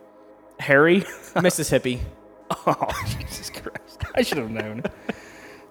[0.61, 1.05] Harry?
[1.43, 2.01] Mississippi.
[2.67, 4.03] Oh, Jesus Christ!
[4.15, 4.83] I should have known.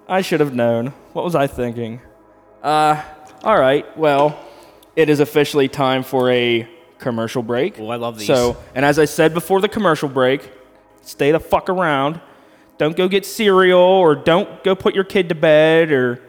[0.07, 0.87] I should have known.
[1.13, 2.01] What was I thinking?
[2.63, 3.01] Uh,
[3.43, 3.97] all right.
[3.97, 4.39] Well,
[4.95, 7.79] it is officially time for a commercial break.
[7.79, 8.27] Oh, I love these.
[8.27, 10.51] So, and as I said before the commercial break,
[11.01, 12.19] stay the fuck around.
[12.77, 16.21] Don't go get cereal or don't go put your kid to bed or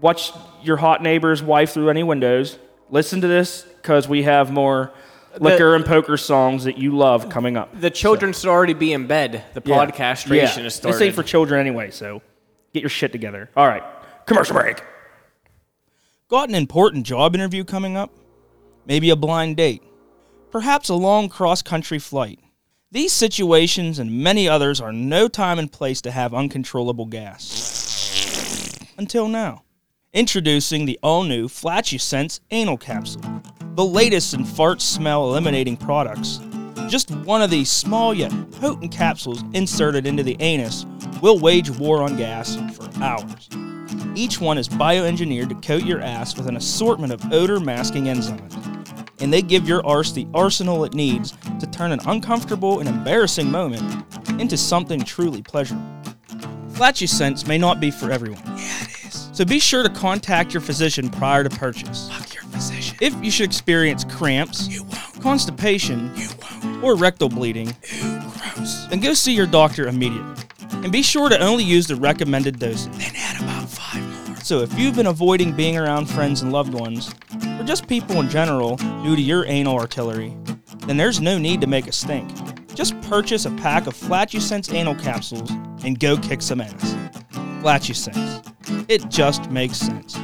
[0.00, 2.58] watch your hot neighbor's wife through any windows.
[2.90, 4.92] Listen to this because we have more
[5.40, 7.78] liquor and poker songs that you love coming up.
[7.80, 9.44] The children should already be in bed.
[9.54, 9.76] The Yeah.
[9.86, 10.66] podcastration Yeah.
[10.66, 10.94] is started.
[10.98, 12.22] This ain't for children anyway, so
[12.74, 13.50] get your shit together.
[13.56, 13.82] All right,
[14.26, 14.82] commercial break.
[16.28, 18.10] Got an important job interview coming up?
[18.86, 19.82] Maybe a blind date?
[20.50, 22.38] Perhaps a long cross country flight?
[22.90, 28.78] These situations and many others are no time and place to have uncontrollable gas.
[28.98, 29.62] Until now.
[30.12, 33.22] Introducing the all new Flatusense Anal Capsule,
[33.74, 36.40] the latest in fart smell eliminating products.
[36.88, 38.30] Just one of these small yet
[38.60, 40.84] potent capsules inserted into the anus
[41.22, 43.48] will wage war on gas for hours.
[44.14, 48.58] Each one is bioengineered to coat your ass with an assortment of odor masking enzymes.
[49.22, 53.50] And they give your arse the arsenal it needs to turn an uncomfortable and embarrassing
[53.50, 54.04] moment
[54.38, 55.86] into something truly pleasurable.
[56.72, 58.42] Flatusense may not be for everyone.
[58.44, 59.30] Yeah, it is.
[59.32, 62.10] So be sure to contact your physician prior to purchase.
[63.02, 63.18] Fuck your physician.
[63.20, 64.68] If you should experience cramps,
[65.20, 66.12] constipation,
[66.82, 68.20] or rectal bleeding, Ew,
[68.90, 70.34] then go see your doctor immediately.
[70.72, 72.92] And be sure to only use the recommended dosage.
[72.92, 74.36] Then add about five more.
[74.36, 77.12] So if you've been avoiding being around friends and loved ones,
[77.58, 80.36] or just people in general due to your anal artillery,
[80.86, 82.30] then there's no need to make a stink.
[82.74, 85.50] Just purchase a pack of Flatusense anal capsules
[85.84, 86.96] and go kick some ass.
[87.62, 88.88] Flatusense.
[88.88, 90.16] It just makes sense.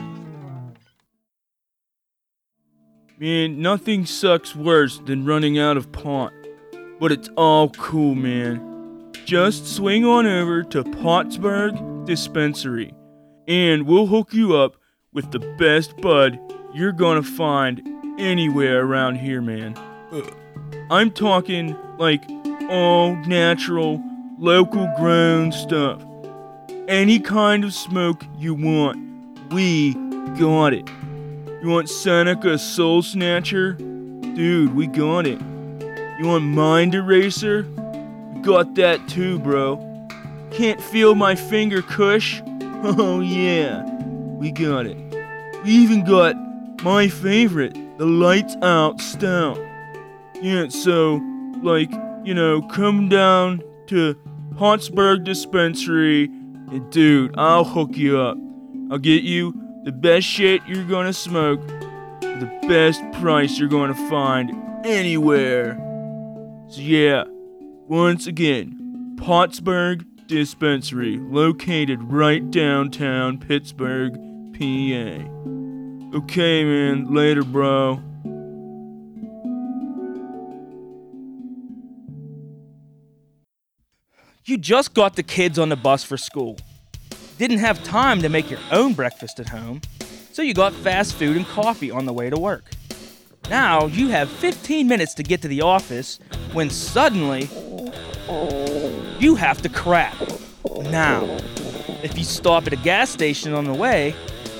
[3.21, 6.33] Man, nothing sucks worse than running out of pot.
[7.01, 9.11] But it's all cool, man.
[9.25, 12.95] Just swing on over to Pottsburg Dispensary,
[13.49, 14.77] and we'll hook you up
[15.13, 16.39] with the best bud
[16.73, 17.83] you're gonna find
[18.21, 19.77] anywhere around here, man.
[20.13, 20.33] Ugh.
[20.89, 22.23] I'm talking like
[22.71, 24.01] all natural,
[24.39, 26.05] local grown stuff.
[26.87, 29.95] Any kind of smoke you want, we
[30.39, 30.89] got it.
[31.61, 33.73] You want Seneca Soul Snatcher?
[33.73, 35.41] Dude, we got it.
[36.21, 37.67] You want Mind Eraser?
[38.33, 39.85] We got that too, bro.
[40.53, 42.41] Can't feel my finger, Kush?
[42.81, 43.85] Oh yeah,
[44.39, 44.97] we got it.
[45.65, 46.37] We even got
[46.85, 49.59] my favorite, the Lights Out Stout.
[50.41, 51.21] Yeah, so,
[51.61, 51.91] like,
[52.23, 54.15] you know, come down to
[54.55, 56.27] Pottsburg Dispensary,
[56.71, 58.39] and dude, I'll hook you up.
[58.93, 61.67] I'll get you the best shit you're gonna smoke,
[62.21, 64.53] the best price you're gonna find
[64.85, 65.79] anywhere.
[66.69, 67.25] So yeah,
[67.87, 74.13] once again, Pottsburg Dispensary, located right downtown Pittsburgh,
[74.53, 76.19] PA.
[76.19, 78.03] Okay, man, later, bro.
[84.45, 86.59] You just got the kids on the bus for school.
[87.39, 89.81] Didn't have time to make your own breakfast at home,
[90.33, 92.65] so you got fast food and coffee on the way to work.
[93.49, 96.19] Now you have 15 minutes to get to the office
[96.53, 97.49] when suddenly
[99.21, 100.17] you have to crap.
[100.91, 101.23] Now,
[102.03, 104.17] if you stop at a gas station on the way,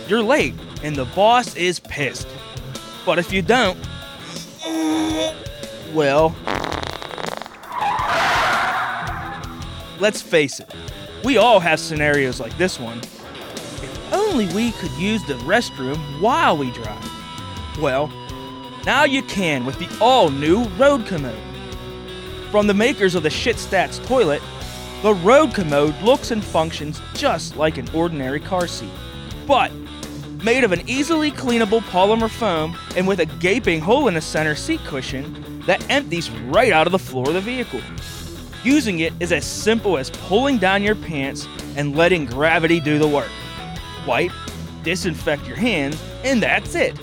[0.07, 2.29] you're late and the boss is pissed.
[3.05, 3.77] But if you don't,
[5.93, 6.33] well,
[9.99, 10.73] let's face it,
[11.29, 12.97] we all have scenarios like this one.
[13.01, 17.79] If only we could use the restroom while we drive.
[17.79, 18.11] Well,
[18.87, 21.39] now you can with the all new Road Commode.
[22.51, 24.41] From the makers of the Shit Stats toilet,
[25.03, 28.89] the Road Commode looks and functions just like an ordinary car seat.
[29.47, 29.71] But
[30.43, 34.55] made of an easily cleanable polymer foam and with a gaping hole in the center
[34.55, 37.83] seat cushion that empties right out of the floor of the vehicle.
[38.65, 43.07] Using it is as simple as pulling down your pants and letting gravity do the
[43.09, 43.31] work.
[44.07, 44.33] Wipe,
[44.83, 46.99] disinfect your hands, and that's it.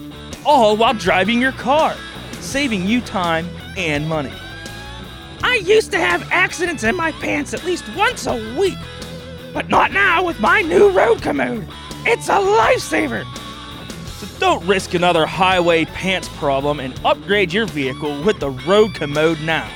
[0.46, 1.96] all while driving your car,
[2.40, 4.32] saving you time and money.
[5.44, 8.78] I used to have accidents in my pants at least once a week,
[9.54, 11.68] but not now with my new road commode.
[12.06, 13.26] It's a lifesaver.
[14.20, 19.42] So don't risk another highway pants problem and upgrade your vehicle with the Road Commode
[19.42, 19.70] now.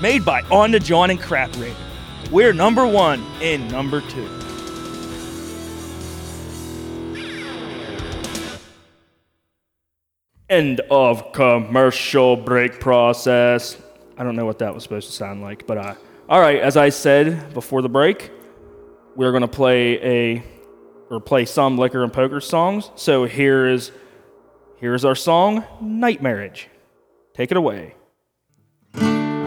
[0.00, 1.74] Made by On to John and Crap Raider.
[2.30, 4.28] We're number one in number two.
[10.50, 13.78] End of commercial break process.
[14.18, 15.94] I don't know what that was supposed to sound like, but uh,
[16.28, 16.60] all right.
[16.60, 18.30] As I said before the break,
[19.14, 20.42] we're gonna play a
[21.08, 22.90] or play some liquor and poker songs.
[22.96, 23.92] So here is
[24.78, 26.68] here's our song, Night Marriage.
[27.32, 27.94] Take it away.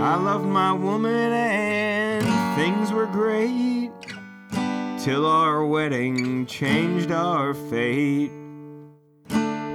[0.02, 3.92] I loved my woman and things were great
[4.98, 8.32] till our wedding changed our fate.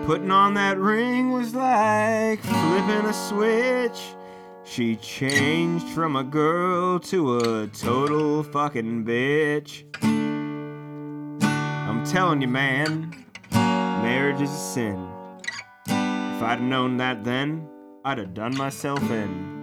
[0.06, 4.14] Putting on that ring was like flipping a switch.
[4.64, 9.84] She changed from a girl to a total fucking bitch.
[11.86, 15.08] I'm telling you, man, marriage is a sin.
[15.86, 17.68] If I'd known that then,
[18.06, 19.53] I'd have done myself in.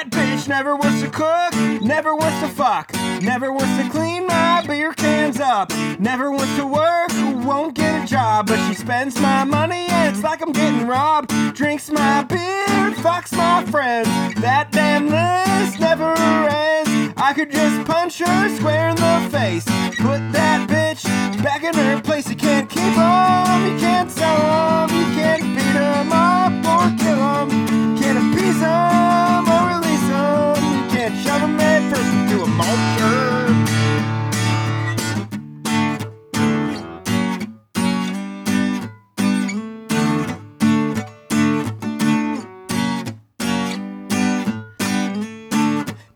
[0.00, 4.64] That bitch never wants to cook, never wants to fuck, never wants to clean my
[4.66, 7.10] beer cans up, never wants to work,
[7.44, 11.28] won't get a job, but she spends my money and it's like I'm getting robbed.
[11.54, 14.08] Drinks my beer, fucks my friends.
[14.40, 17.12] That damn list never ends.
[17.18, 19.66] I could just punch her square in the face.
[19.98, 21.04] Put that bitch
[21.42, 22.26] back in her place.
[22.26, 26.88] You can't keep keep 'em, you can't sell 'em, you can't beat 'em up or
[26.96, 27.48] kill 'em.
[27.98, 29.89] Can't appease 'em or release.
[31.30, 33.46] Head first into a mulcher.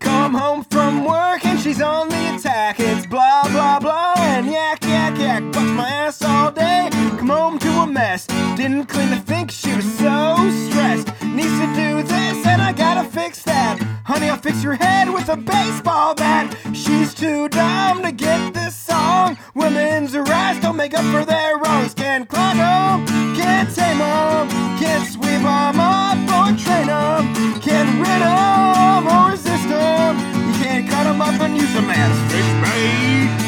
[0.00, 2.80] Come home from work and she's on the attack.
[2.80, 5.44] It's blah blah blah and yak yak yak.
[5.52, 6.88] Bust my ass all day.
[7.18, 8.26] Come home to a mess.
[8.56, 10.36] Didn't clean the think she was so
[10.68, 11.06] stressed.
[11.22, 13.93] Needs to do this and I gotta fix that.
[14.14, 16.56] Honey, I'll fix your head with a baseball bat.
[16.72, 19.36] She's too dumb to get this song.
[19.56, 21.94] Women's rights don't make up for their wrongs.
[21.94, 24.48] Can't clog 'em, can't tame 'em,
[24.78, 30.16] can't sweep 'em up or train 'em, can't rid 'em or resist 'em.
[30.46, 33.43] You can't cut 'em up and use 'em as fish bait.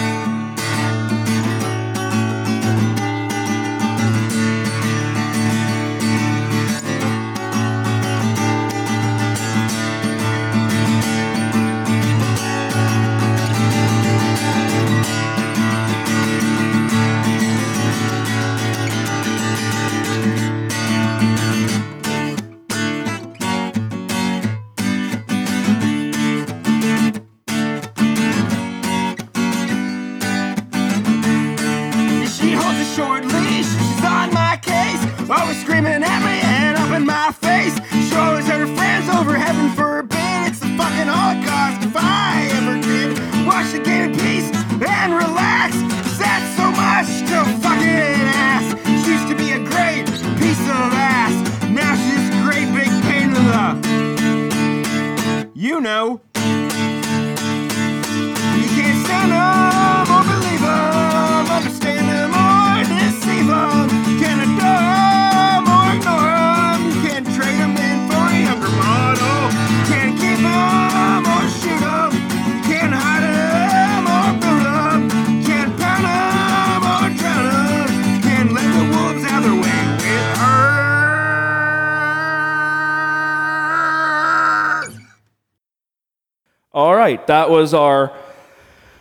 [87.27, 88.13] That was our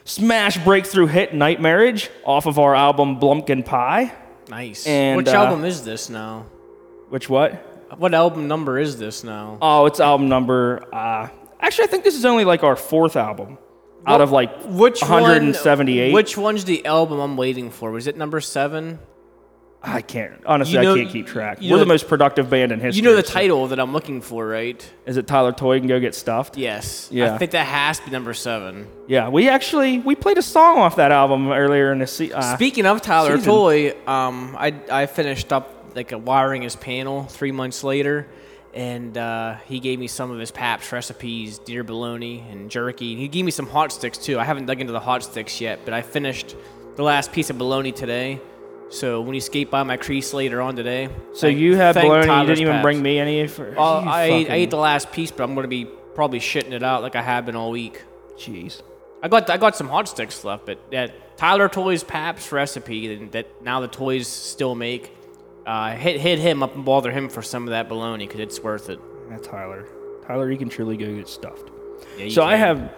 [0.03, 4.13] smash breakthrough hit Night Marriage off of our album Blumpkin Pie.
[4.49, 4.85] Nice.
[4.85, 6.45] And, Which uh, album is this now?
[7.09, 7.53] Which what?
[7.97, 9.57] What album number is this now?
[9.61, 10.83] Oh, it's album number.
[10.93, 13.57] Uh, actually, I think this is only like our fourth album
[14.05, 16.07] out of like Which 178.
[16.07, 17.91] One, which one's the album I'm waiting for?
[17.91, 18.99] Was it number seven?
[19.87, 20.75] I can't honestly.
[20.75, 21.59] You know- I can't keep track.
[21.61, 22.97] We're know the most productive band in history.
[23.03, 24.83] You know the so- title that I'm looking for, right?
[25.05, 26.57] Is it Tyler Toy can go get stuffed?
[26.57, 27.07] Yes.
[27.11, 27.33] Yeah.
[27.33, 28.87] I think that has to be number seven.
[29.07, 32.55] Yeah, we actually we played a song off that album earlier in the se- uh,
[32.55, 33.51] Speaking of Tyler season.
[33.51, 38.27] Toy, um, I I finished up like a wiring his panel three months later,
[38.73, 43.15] and uh, he gave me some of his Paps recipes, deer bologna and jerky.
[43.15, 44.39] He gave me some hot sticks too.
[44.39, 46.55] I haven't dug into the hot sticks yet, but I finished
[46.95, 48.39] the last piece of bologna today.
[48.89, 52.07] So when you skate by my crease later on today, So thank- you had thank
[52.07, 52.41] bologna.
[52.41, 52.83] You didn't even Paps.
[52.83, 53.47] bring me any.
[53.47, 56.71] For, Well, I, ate, I ate the last piece, but I'm gonna be probably shitting
[56.71, 58.01] it out like I have been all week.
[58.37, 58.81] Jeez.
[59.23, 63.31] I got I got some hot sticks left, but that Tyler Toys Paps recipe that-
[63.31, 65.11] that now the toys still make.
[65.65, 68.59] Uh, hit hit him up and bother him for some of that bologna because it's
[68.63, 68.99] worth it.
[69.31, 69.85] Yeah, Tyler.
[70.27, 71.71] Tyler, you can truly go get stuffed.
[72.19, 72.91] Yeah, So I have.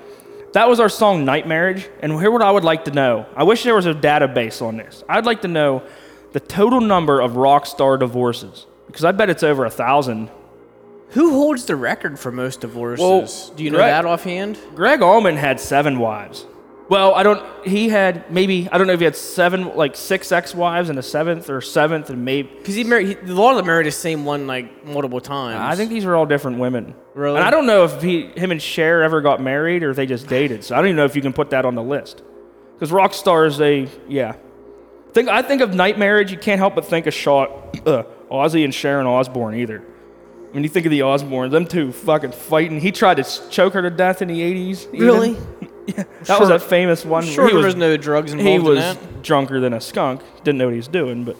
[0.53, 3.25] That was our song "Night Marriage," and here what I would like to know.
[3.35, 5.03] I wish there was a database on this.
[5.07, 5.83] I'd like to know
[6.31, 10.29] the total number of rock star divorces because I bet it's over a thousand.
[11.11, 13.03] Who holds the record for most divorces?
[13.49, 14.57] Well, Do you know Greg- that offhand?
[14.75, 16.45] Gregg Allman had seven wives.
[16.89, 17.43] Well, I don't.
[17.67, 21.03] He had maybe I don't know if he had seven, like six ex-wives and a
[21.03, 23.91] seventh or seventh, and maybe Because he married he, a lot of them married the
[23.91, 25.59] same one like multiple times.
[25.59, 26.95] I think these were all different women.
[27.13, 27.37] Really?
[27.37, 30.05] And I don't know if he, him and Cher ever got married or if they
[30.05, 30.63] just dated.
[30.63, 32.21] So I don't even know if you can put that on the list.
[32.75, 34.35] Because rock stars, they, yeah.
[35.13, 36.31] Think I think of night marriage.
[36.31, 37.45] You can't help but think of Shaw,
[37.85, 39.83] uh, Ozzy and Sharon Osbourne either.
[40.51, 42.79] When you think of the Osbournes, them two fucking fighting.
[42.79, 44.93] He tried to choke her to death in the '80s.
[44.93, 44.99] even.
[44.99, 45.37] Really?
[45.97, 47.23] yeah, that was a famous one.
[47.23, 49.23] Sure, he there was, was no drugs involved he in was that.
[49.23, 50.21] drunker than a skunk.
[50.43, 51.37] Didn't know what he was doing, but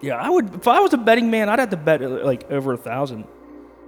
[0.00, 0.54] yeah, I would.
[0.54, 3.24] If I was a betting man, I'd have to bet uh, like over a thousand.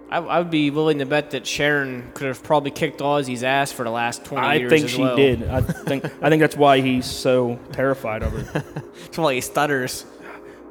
[0.08, 3.72] I, I would be willing to bet that Sharon could have probably kicked Ozzy's ass
[3.72, 5.16] for the last 20 I years I think as she well.
[5.16, 5.42] did.
[5.48, 8.60] I think I think that's why he's so terrified of her.
[9.04, 10.04] That's why he stutters.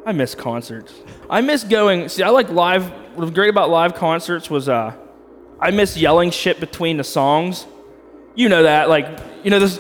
[0.05, 0.93] I miss concerts.
[1.29, 2.09] I miss going.
[2.09, 2.89] See, I like live.
[2.89, 4.93] What was great about live concerts was uh,
[5.59, 7.65] I miss yelling shit between the songs.
[8.35, 9.07] You know that, like,
[9.43, 9.79] you know, this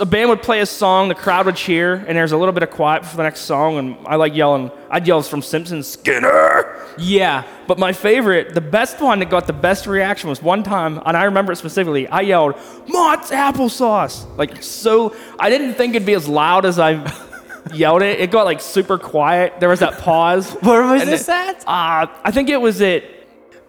[0.00, 2.62] a band would play a song, the crowd would cheer, and there's a little bit
[2.62, 4.70] of quiet for the next song, and I like yelling.
[4.90, 6.82] I'd yell from Simpsons, Skinner.
[6.98, 7.44] Yeah.
[7.66, 11.14] But my favorite, the best one that got the best reaction was one time, and
[11.16, 12.08] I remember it specifically.
[12.08, 12.54] I yelled,
[12.88, 15.14] "Mott's applesauce!" Like so.
[15.38, 17.12] I didn't think it'd be as loud as I
[17.74, 18.18] yelled it.
[18.20, 19.60] It got like super quiet.
[19.60, 20.52] There was that pause.
[20.62, 21.64] Where was this it- at?
[21.66, 23.04] Uh, I think it was at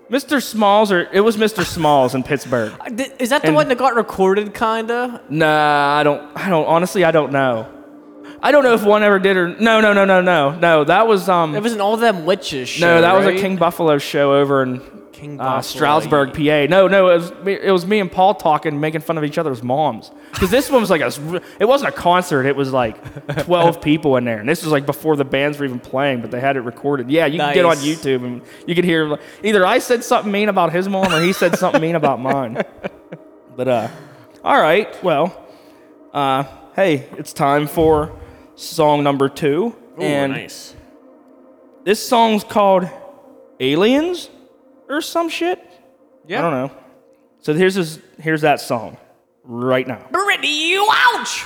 [0.10, 0.42] Mr.
[0.42, 1.66] Smalls, or it was Mr.
[1.66, 2.72] Smalls in Pittsburgh.
[3.20, 5.22] Is that the And- one that got recorded, kinda?
[5.30, 6.22] Nah, I don't.
[6.36, 6.66] I don't.
[6.66, 7.68] Honestly, I don't know.
[8.42, 10.84] I don't know if one ever did or no, no, no, no, no, no.
[10.84, 11.56] That was um.
[11.56, 12.86] It was an all them witches show.
[12.86, 13.34] no, that was a?
[13.36, 14.80] King Buffalo show over in
[15.18, 16.68] King uh, Stroudsburg, PA.
[16.70, 19.40] No, no, it was me, it was me and Paul talking, making fun of each
[19.40, 20.12] other's moms.
[20.32, 22.46] Because this one was like a, it wasn't a concert.
[22.46, 22.98] It was like
[23.44, 26.30] twelve people in there, and this was like before the bands were even playing, but
[26.30, 27.10] they had it recorded.
[27.10, 30.32] Yeah, you can get on YouTube and you can hear like, either I said something
[30.32, 32.64] mean about his mom or he said something mean about mine.
[33.56, 33.88] But uh,
[34.44, 35.36] all right, well,
[36.14, 36.44] uh,
[36.76, 38.16] hey, it's time for
[38.54, 40.76] song number two, Ooh, and nice.
[41.84, 42.88] this song's called
[43.60, 44.30] Aliens
[44.90, 45.64] or some shit.
[46.28, 46.40] Yeah.
[46.40, 46.78] I don't know.
[47.40, 48.98] So here's his, here's that song
[49.44, 50.06] right now.
[50.12, 51.46] Brittany, you ouch!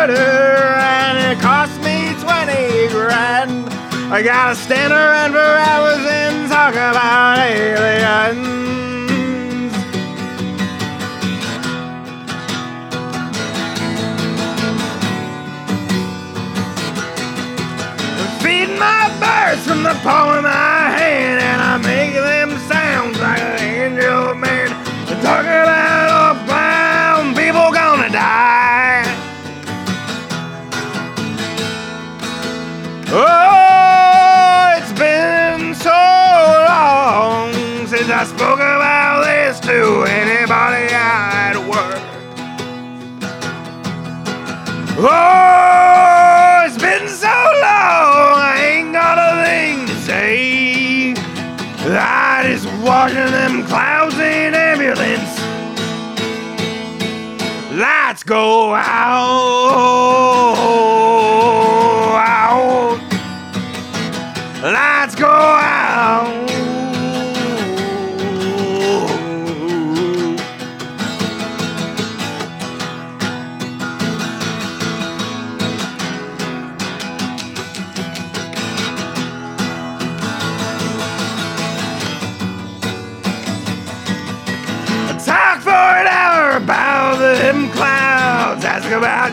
[0.00, 3.68] Border and it cost me 20 grand.
[4.10, 8.46] I gotta stand around for hours and talk about aliens.
[18.42, 20.44] Feeding my birds from the palm of
[38.20, 42.02] I spoke about this to anybody at work.
[44.98, 51.14] Oh, it's been so long, I ain't got a thing to say.
[51.88, 55.40] I just watching them clouds in ambulance.
[57.72, 60.59] Lights go out.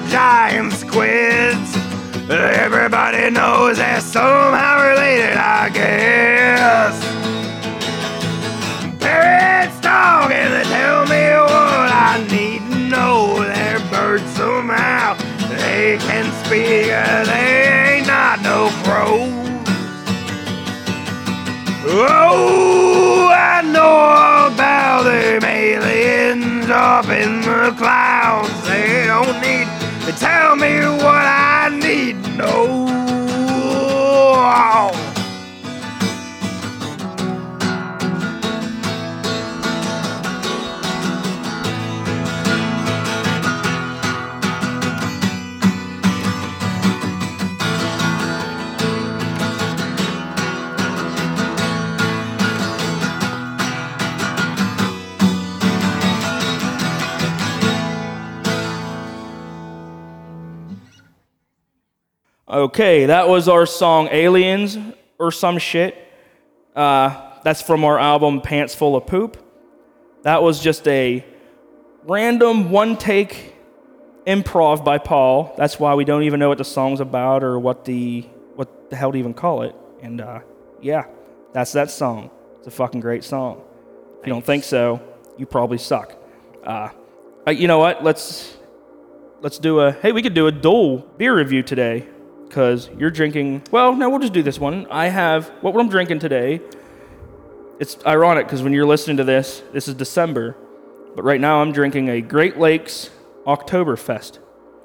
[0.10, 1.76] Giant squids.
[2.30, 6.96] Everybody knows they're somehow related, I guess.
[9.00, 13.44] Parrots talking, they tell me what I need to know.
[13.44, 15.16] They're birds somehow,
[15.50, 19.38] they can speak, uh, they ain't not no crows.
[21.90, 28.68] Oh, I know about them aliens up in the clouds.
[28.68, 29.77] They don't need
[30.14, 32.88] tell me what I need to know.
[62.58, 64.80] Okay, that was our song Aliens
[65.20, 65.96] or some shit.
[66.76, 69.38] Uh, that's from our album Pants Full of Poop.
[70.24, 71.24] That was just a
[72.06, 73.54] random one take
[74.26, 75.54] improv by Paul.
[75.56, 78.22] That's why we don't even know what the song's about or what the
[78.56, 79.76] what the hell to even call it.
[80.02, 80.40] And uh,
[80.82, 81.04] yeah,
[81.54, 82.32] that's that song.
[82.58, 83.62] It's a fucking great song.
[84.20, 85.00] If you don't think so,
[85.38, 86.16] you probably suck.
[86.64, 86.90] Uh,
[87.46, 88.04] uh, you know what?
[88.04, 88.58] Let's
[89.42, 92.08] let's do a hey we could do a dual beer review today
[92.48, 96.20] because you're drinking well no we'll just do this one i have what i'm drinking
[96.20, 96.62] today
[97.80, 100.56] it's ironic because when you're listening to this this is december
[101.16, 103.10] but right now i'm drinking a great lakes
[103.46, 104.40] oktoberfest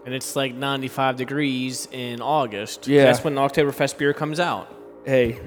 [0.04, 2.88] And it's like 95 degrees in August.
[2.88, 3.04] Yeah.
[3.04, 4.66] That's when the Oktoberfest beer comes out.
[5.06, 5.40] hey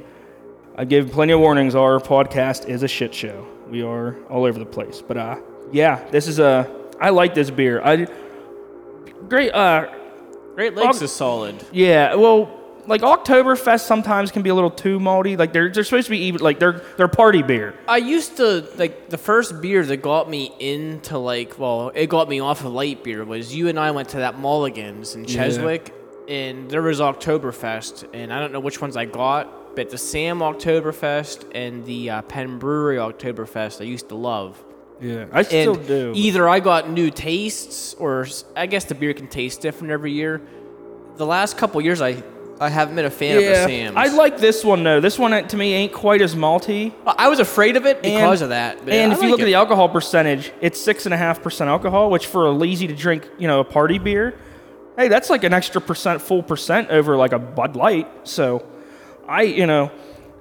[0.78, 4.59] i gave plenty of warnings our podcast is a shit show we are all over
[4.59, 5.38] the place but uh
[5.72, 8.05] yeah this is a i like this beer i
[9.30, 9.88] great uh
[10.56, 11.56] Great Lakes Og- is solid.
[11.72, 12.49] Yeah, well,
[12.88, 15.38] like Oktoberfest sometimes can be a little too malty.
[15.38, 17.76] Like they're they're supposed to be even like they're they're party beer.
[17.88, 22.30] I used to like the first beer that got me into like well, it got
[22.30, 25.93] me off of light beer was you and I went to that Mulligan's in Cheswick,
[26.28, 30.39] and there was Oktoberfest, and I don't know which ones I got, but the Sam
[30.39, 34.64] Oktoberfest and the uh, Penn Brewery Oktoberfest I used to love.
[35.02, 36.14] Yeah, I And still do.
[36.16, 40.41] either I got new tastes, or I guess the beer can taste different every year.
[41.18, 42.24] The last couple years, I
[42.60, 43.98] I haven't been a fan of the yeah, Sam's.
[43.98, 45.02] I like this one though.
[45.02, 46.93] This one uh, to me ain't quite as malty.
[47.06, 48.80] I was afraid of it because And- of that.
[48.88, 51.70] And if you like look at the alcohol percentage, it's six and a half percent
[51.70, 54.36] alcohol, which for a lazy to drink, you know, a party beer,
[54.98, 58.08] hey, that's like an extra percent, full percent over like a Bud Light.
[58.24, 58.66] So,
[59.28, 59.91] I, you know,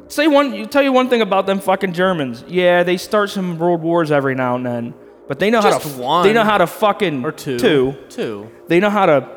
[0.09, 2.45] say one, you tell you one thing about them fucking Germans.
[2.47, 4.95] Yeah, they start some world wars every now and then,
[5.29, 6.27] but they know how Just to, one.
[6.27, 7.97] they know how to fucking or two, two.
[8.09, 8.51] two.
[8.69, 9.29] They know how to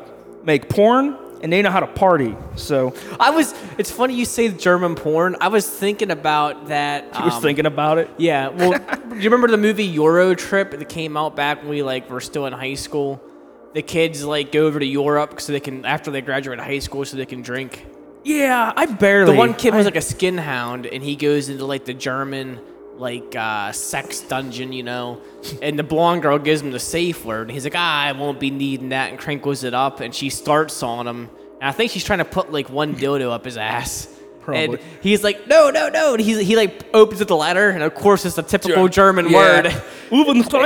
[0.44, 2.36] make porn and they know how to party.
[2.56, 3.54] So I was.
[3.78, 5.36] It's funny you say German porn.
[5.40, 7.08] I was thinking about that.
[7.12, 8.10] I was um, thinking about it.
[8.18, 8.48] Yeah.
[8.48, 8.72] Well,
[9.10, 12.20] do you remember the movie Euro Trip that came out back when we like were
[12.20, 13.22] still in high school?
[13.74, 17.04] The kids like go over to Europe so they can after they graduate high school
[17.04, 17.86] so they can drink.
[18.28, 19.32] Yeah, I barely.
[19.32, 21.94] The one kid was I- like a skin hound, and he goes into like the
[21.94, 22.60] German
[22.96, 25.20] like uh, sex dungeon, you know.
[25.62, 28.38] And the blonde girl gives him the safe word, and he's like, "Ah, I won't
[28.40, 31.30] be needing that," and crinkles it up, and she starts on him.
[31.60, 34.08] And I think she's trying to put like one dildo up his ass.
[34.48, 34.78] Probably.
[34.78, 36.14] And he's like, no, no, no.
[36.14, 39.30] And he's, he like opens up the letter, and of course it's a typical German
[39.30, 39.66] word.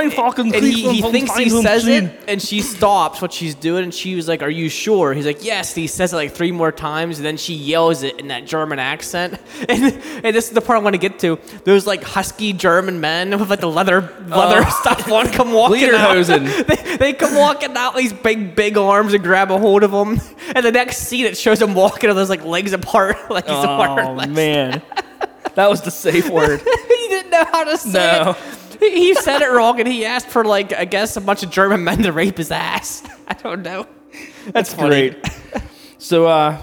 [0.09, 3.93] fucking And he, he thinks he says it, and she stops what she's doing, and
[3.93, 6.53] she was like, "Are you sure?" He's like, "Yes." And he says it like three
[6.53, 9.39] more times, and then she yells it in that German accent.
[9.73, 9.83] And,
[10.23, 11.39] and this is the part I want to get to.
[11.63, 16.15] Those like husky German men with like the leather leather stuff on come walking out.
[16.67, 19.91] They, they come walking out with these big big arms and grab a hold of
[19.91, 20.19] him.
[20.55, 23.53] And the next scene it shows him walking with his like legs apart, like he's
[23.81, 24.81] Oh man,
[25.55, 26.59] that was the safe word.
[26.87, 27.91] he didn't know how to say
[28.23, 28.31] No.
[28.31, 28.79] it.
[28.79, 31.49] He, he said it wrong, and he asked for like I guess a bunch of
[31.51, 33.03] German men to rape his ass.
[33.27, 33.87] I don't know.
[34.47, 35.09] That's funny.
[35.11, 35.25] Great.
[35.97, 36.61] So, uh,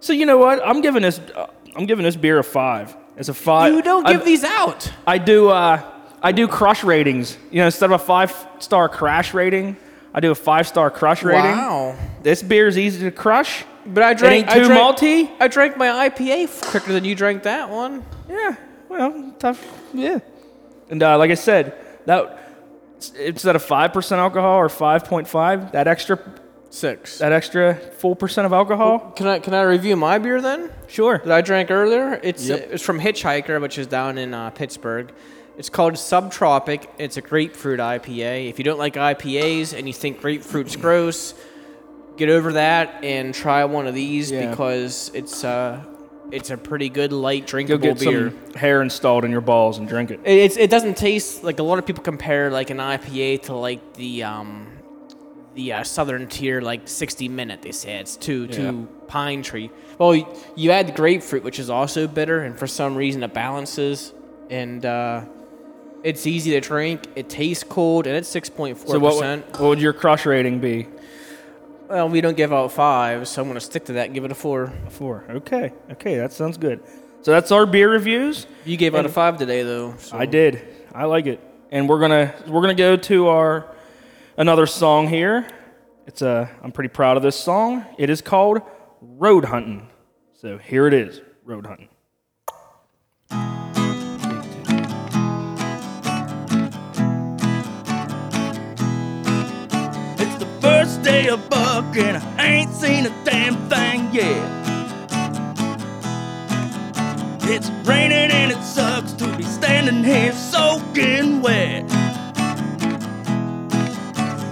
[0.00, 0.60] so you know what?
[0.66, 1.18] I'm giving this.
[1.18, 2.94] Uh, I'm giving this beer a five.
[3.16, 3.72] It's a five.
[3.72, 4.92] You don't I- give these out.
[5.06, 5.48] I do.
[5.48, 5.82] Uh,
[6.22, 7.36] I do crush ratings.
[7.50, 9.76] You know, instead of a five star crash rating,
[10.14, 11.50] I do a five star crush rating.
[11.50, 11.96] Wow.
[12.22, 13.64] This beer is easy to crush.
[13.84, 14.34] But I It drank.
[14.46, 15.30] ain't I drank, malty.
[15.40, 18.04] I drank my IPA quicker than you drank that one.
[18.28, 18.56] Yeah.
[18.88, 19.64] Well, tough.
[19.92, 20.18] Yeah.
[20.90, 21.74] And uh, like I said,
[22.06, 22.38] that
[23.18, 26.18] instead of five percent alcohol or five point five, that extra
[26.70, 27.18] Six.
[27.18, 29.12] that extra full percent of alcohol.
[29.16, 30.70] Can I can I review my beer then?
[30.88, 31.18] Sure.
[31.18, 32.18] that I drank earlier.
[32.22, 32.68] It's Yep.
[32.72, 35.12] it's from Hitchhiker, which is down in uh, Pittsburgh.
[35.58, 36.86] It's called Subtropic.
[36.98, 38.48] It's a grapefruit IPA.
[38.48, 41.34] If you don't like IPAs and you think grapefruit's gross,
[42.16, 44.50] get over that and try one of these Yeah.
[44.50, 45.82] because it's uh
[46.30, 48.30] it's a pretty good light Go drinkable get beer.
[48.30, 50.20] some hair installed in your balls and drink it.
[50.24, 53.54] It- It's, it doesn't taste like a lot of people compare like an IPA to
[53.54, 54.66] like the um
[55.54, 59.70] the uh, southern tier like 60 minute they say it's too too pine tree.
[59.98, 64.14] Well, y- you add grapefruit which is also bitter and for some reason it balances
[64.48, 65.24] and uh
[66.02, 67.02] it's easy to drink.
[67.14, 68.88] It tastes cold and it's 6.4%.
[68.88, 70.88] So what, would- what would your crush rating be?
[71.92, 74.24] Well, we don't give out 5, so I'm going to stick to that and give
[74.24, 74.72] it a 4.
[74.86, 75.24] A Four.
[75.28, 75.72] Okay.
[75.92, 76.80] Okay, that sounds good.
[77.20, 78.46] So that's our beer reviews.
[78.64, 79.94] You gave out a 5 today though.
[79.98, 80.66] so- I did.
[80.94, 81.40] I like it.
[81.70, 83.74] And we're gonna we're gonna go to our
[84.36, 85.46] another song here.
[86.06, 87.84] It's a I'm pretty proud of this song.
[87.98, 88.60] It is called
[89.00, 89.88] Road Hunting.
[90.34, 91.88] So here it is, Road Hunting.
[101.96, 104.62] And I ain't seen a damn thing yet.
[107.44, 111.88] It's raining and it sucks to be standing here soaking wet.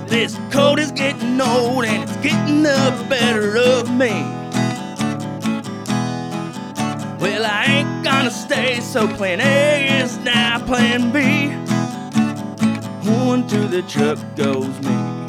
[0.08, 4.10] This coat is getting old and it's getting the better of me.
[7.20, 11.50] Well, I ain't gonna stay, so plan A is now plan B.
[13.08, 15.19] One to the truck goes me.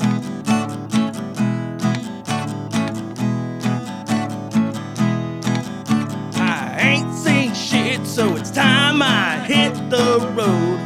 [8.12, 10.80] So it's time I hit the road.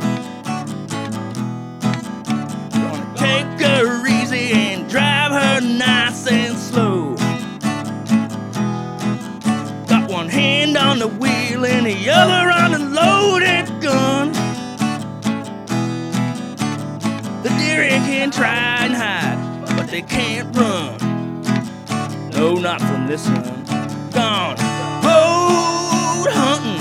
[2.71, 7.15] Gonna take her easy and drive her nice and slow.
[9.87, 14.31] Got one hand on the wheel and the other on the loaded gun.
[17.41, 20.99] The deer can try and hide, but they can't run.
[22.29, 23.65] No, not from this one.
[24.11, 26.74] Gone the road hunting.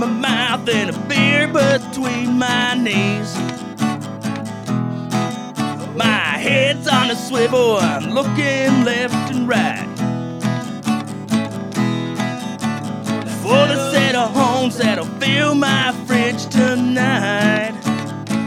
[0.00, 3.36] My mouth and a beer between my knees.
[5.94, 9.86] My head's on a swivel, I'm looking left and right.
[13.42, 17.74] For the set of homes that'll fill my fridge tonight.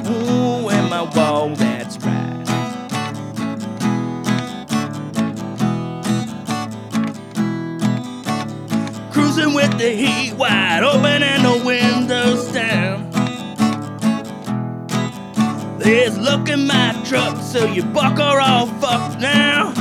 [0.08, 2.32] Ooh, and my wall, that's right.
[9.12, 13.10] Cruising with the heat wide open and the windows down.
[15.80, 19.72] There's luck in my truck, so you buckle all fucked now.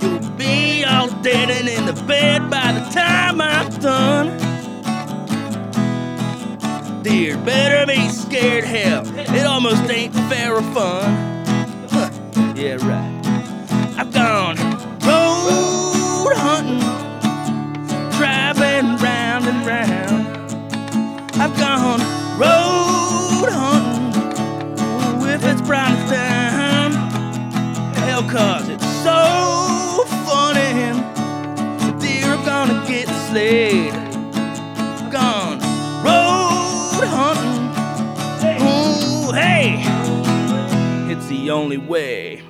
[0.00, 4.28] You'll be all dead and in the bed by the time I'm done.
[7.02, 9.02] Dear, better be scared hell.
[9.34, 11.44] It almost ain't fair or fun.
[11.90, 12.10] Huh,
[12.54, 13.16] yeah, right.
[13.98, 14.56] I've gone
[15.08, 16.87] road hunting,
[21.70, 22.00] I've
[22.40, 23.50] road
[25.20, 26.92] ooh, if it's brown down.
[27.94, 30.94] Hell, cause it's so funny.
[32.00, 33.92] Deer are gonna get slayed.
[35.12, 35.58] Gone
[36.02, 37.68] road hunting,
[38.62, 39.82] ooh, hey,
[41.12, 42.42] it's the only way.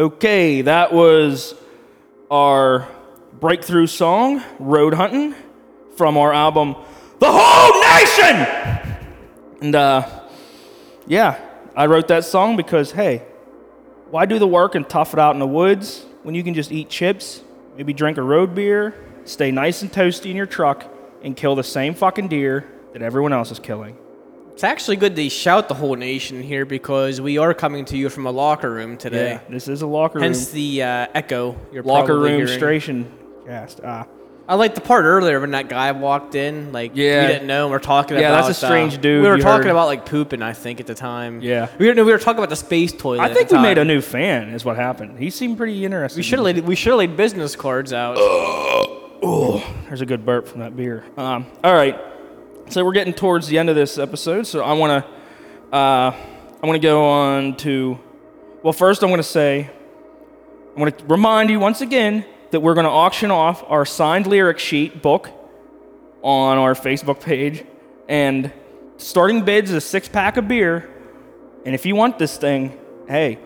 [0.00, 1.54] Okay, that was
[2.30, 2.88] our
[3.38, 5.34] breakthrough song, Road Hunting,
[5.94, 6.74] from our album,
[7.18, 8.96] The Whole Nation!
[9.60, 10.08] And uh,
[11.06, 11.38] yeah,
[11.76, 13.18] I wrote that song because, hey,
[14.08, 16.72] why do the work and tough it out in the woods when you can just
[16.72, 17.42] eat chips,
[17.76, 18.94] maybe drink a road beer,
[19.26, 20.90] stay nice and toasty in your truck,
[21.22, 23.98] and kill the same fucking deer that everyone else is killing?
[24.52, 28.10] It's actually good to shout the whole nation here because we are coming to you
[28.10, 29.30] from a locker room today.
[29.32, 30.24] Yeah, this is a locker room.
[30.24, 33.10] Hence the uh, echo you're locker room station
[33.46, 33.80] cast.
[33.82, 34.06] Ah.
[34.48, 36.72] I like the part earlier when that guy walked in.
[36.72, 37.22] Like, Yeah.
[37.22, 37.66] we didn't know.
[37.66, 38.46] And we're talking Yeah, about.
[38.48, 39.70] that's a strange dude We were talking heard.
[39.70, 40.42] about like pooping.
[40.42, 41.40] I think at the time.
[41.40, 41.68] Yeah.
[41.78, 43.20] We were, no, we were talking about the space toilet.
[43.20, 44.48] I think we made a new fan.
[44.48, 45.18] Is what happened.
[45.20, 46.18] He seemed pretty interested.
[46.18, 46.58] We should have laid.
[46.66, 48.16] We should have laid business cards out.
[48.18, 51.04] oh, There's a good burp from that beer.
[51.16, 51.96] Um, all right,
[52.70, 54.46] so we're getting towards the end of this episode.
[54.46, 56.14] So I want to, uh,
[56.62, 57.98] I want to go on to.
[58.62, 59.70] Well, first I'm going to say,
[60.76, 64.26] I want to remind you once again that we're going to auction off our signed
[64.26, 65.30] lyric sheet book
[66.22, 67.64] on our Facebook page,
[68.08, 68.52] and
[68.98, 70.88] starting bids is a six pack of beer.
[71.64, 73.38] And if you want this thing, hey,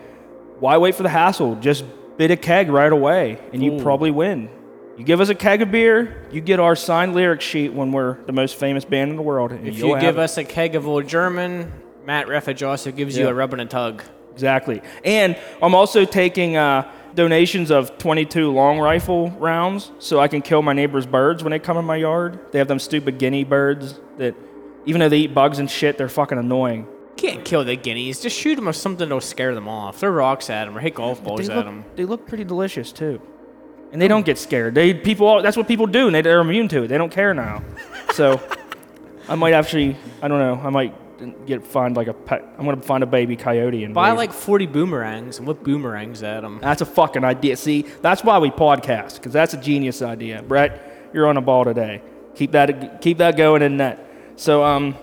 [0.59, 1.55] why wait for the hassle?
[1.55, 1.83] Just
[2.17, 4.49] bid a keg right away, and you probably win.
[4.97, 8.23] You give us a keg of beer, you get our signed lyric sheet when we're
[8.25, 9.51] the most famous band in the world.
[9.51, 11.71] if you give us a keg of old German,
[12.05, 14.03] Matt Reffage also gives you a rub and a tug.
[14.31, 14.81] Exactly.
[15.03, 20.61] And I'm also taking uh, donations of 22 long rifle rounds so I can kill
[20.61, 22.39] my neighbor's birds when they come in my yard.
[22.51, 24.35] They have them stupid guinea birds that,
[24.85, 26.87] even though they eat bugs and shit, they're fucking annoying.
[27.17, 28.19] Can't kill the guineas.
[28.21, 29.97] Just shoot them with something that'll scare them off.
[29.97, 31.85] Throw rocks at them or hit golf balls They at look, them.
[31.95, 33.21] they look pretty delicious too.
[33.95, 34.75] And they don't get scared.
[34.75, 36.89] They people that's what people do and they, they're immune to it.
[36.89, 37.63] They don't care now.
[38.11, 38.41] So
[39.29, 42.81] I might actually I don't know, I might get find like a pet I'm gonna
[42.81, 46.59] find a baby coyote and Buy raise like 40 boomerangs and whip boomerangs at them.
[46.61, 47.55] That's a fucking idea.
[47.55, 50.43] See, that's why we podcast because that's a genius idea.
[50.43, 52.01] Brett, you're on a ball today.
[52.35, 54.05] Keep that keep that going in net.
[54.35, 54.97] So um,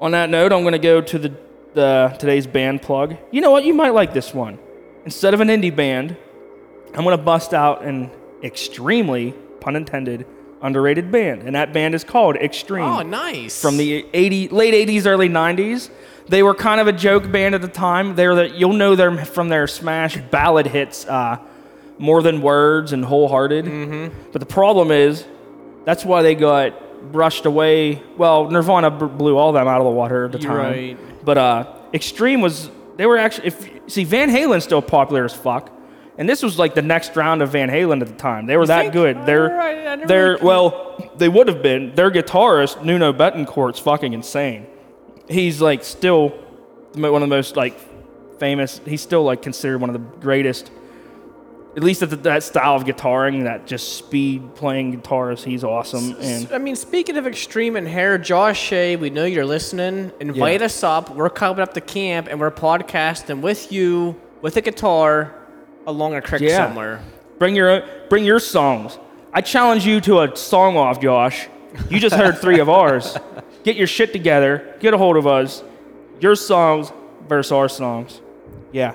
[0.00, 1.32] on that note, I'm gonna go to the
[1.74, 3.16] the today's band plug.
[3.30, 3.62] You know what?
[3.62, 4.58] You might like this one.
[5.04, 6.16] Instead of an indie band,
[6.94, 8.10] I'm gonna bust out an
[8.42, 10.26] extremely pun intended
[10.60, 13.60] underrated band, and that band is called Extreme Oh, nice.
[13.60, 15.88] from the 80, late 80s, early 90s.
[16.28, 18.16] They were kind of a joke band at the time.
[18.16, 21.38] They were the, you'll know them from their smash ballad hits, uh,
[21.96, 23.64] More Than Words and Hole Hearted.
[23.66, 24.30] Mm-hmm.
[24.32, 25.24] But the problem is,
[25.84, 28.02] that's why they got brushed away.
[28.16, 30.72] Well, Nirvana b- blew all them out of the water at the You're time.
[30.72, 31.24] right.
[31.24, 35.70] But uh, Extreme was, they were actually, if see, Van Halen's still popular as fuck.
[36.18, 38.46] And this was like the next round of Van Halen at the time.
[38.46, 38.92] They were that think?
[38.92, 39.24] good.
[39.24, 41.94] They're, never they're really- well, they would have been.
[41.94, 44.66] Their guitarist, Nuno Bettencourt's fucking insane.
[45.28, 46.30] He's like still
[46.94, 47.78] one of the most like
[48.40, 48.80] famous.
[48.84, 50.72] He's still like considered one of the greatest,
[51.76, 55.44] at least at the, that style of guitaring, that just speed playing guitarist.
[55.44, 56.16] He's awesome.
[56.20, 60.10] And I mean, speaking of extreme and hair, Josh Shea, we know you're listening.
[60.18, 60.66] Invite Yeah.
[60.66, 61.14] us up.
[61.14, 65.34] We're coming up to camp and we're podcasting with you with a guitar
[65.88, 66.66] along a creek Yeah.
[66.66, 67.00] somewhere.
[67.38, 68.98] bring your bring your songs.
[69.32, 71.48] I challenge you to a song off, Josh.
[71.90, 73.16] You just heard three of ours.
[73.64, 74.74] Get your shit together.
[74.80, 75.62] Get a hold of us.
[76.20, 76.92] Your songs
[77.28, 78.20] versus our songs.
[78.72, 78.94] Yeah.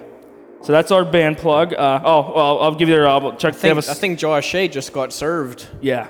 [0.61, 1.73] So that's our band plug.
[1.73, 3.37] Uh, oh, well, I'll give you their album.
[3.37, 3.53] Check.
[3.55, 5.67] I they have think, a I s- think Josh Shea just got served.
[5.81, 6.07] yeah.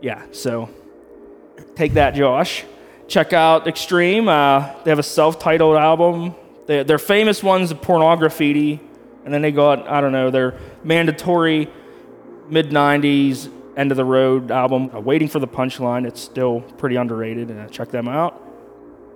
[0.00, 0.22] Yeah.
[0.32, 0.68] So
[1.74, 2.64] take that, Josh.
[3.08, 4.28] Check out Extreme.
[4.28, 6.34] Uh, they have a self-titled album.
[6.66, 8.80] They, their famous ones, Pornograffitti,
[9.24, 10.54] and then they got I don't know their
[10.84, 11.68] mandatory
[12.48, 16.06] mid '90s end of the road album, uh, Waiting for the Punchline.
[16.06, 17.50] It's still pretty underrated.
[17.50, 18.44] Uh, check them out.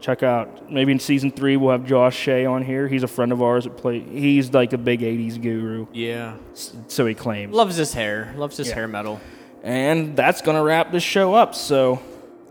[0.01, 2.89] Check out maybe in season three we'll have Josh Shea on here.
[2.89, 4.01] He's a friend of ours that play.
[4.01, 6.35] He's like a big '80s guru, Yeah.
[6.55, 7.55] so he claims.
[7.55, 8.35] Loves his hair.
[8.37, 8.75] Loves his Yeah.
[8.75, 9.21] hair metal.
[9.63, 11.55] And that's going to wrap this show up.
[11.55, 12.01] So,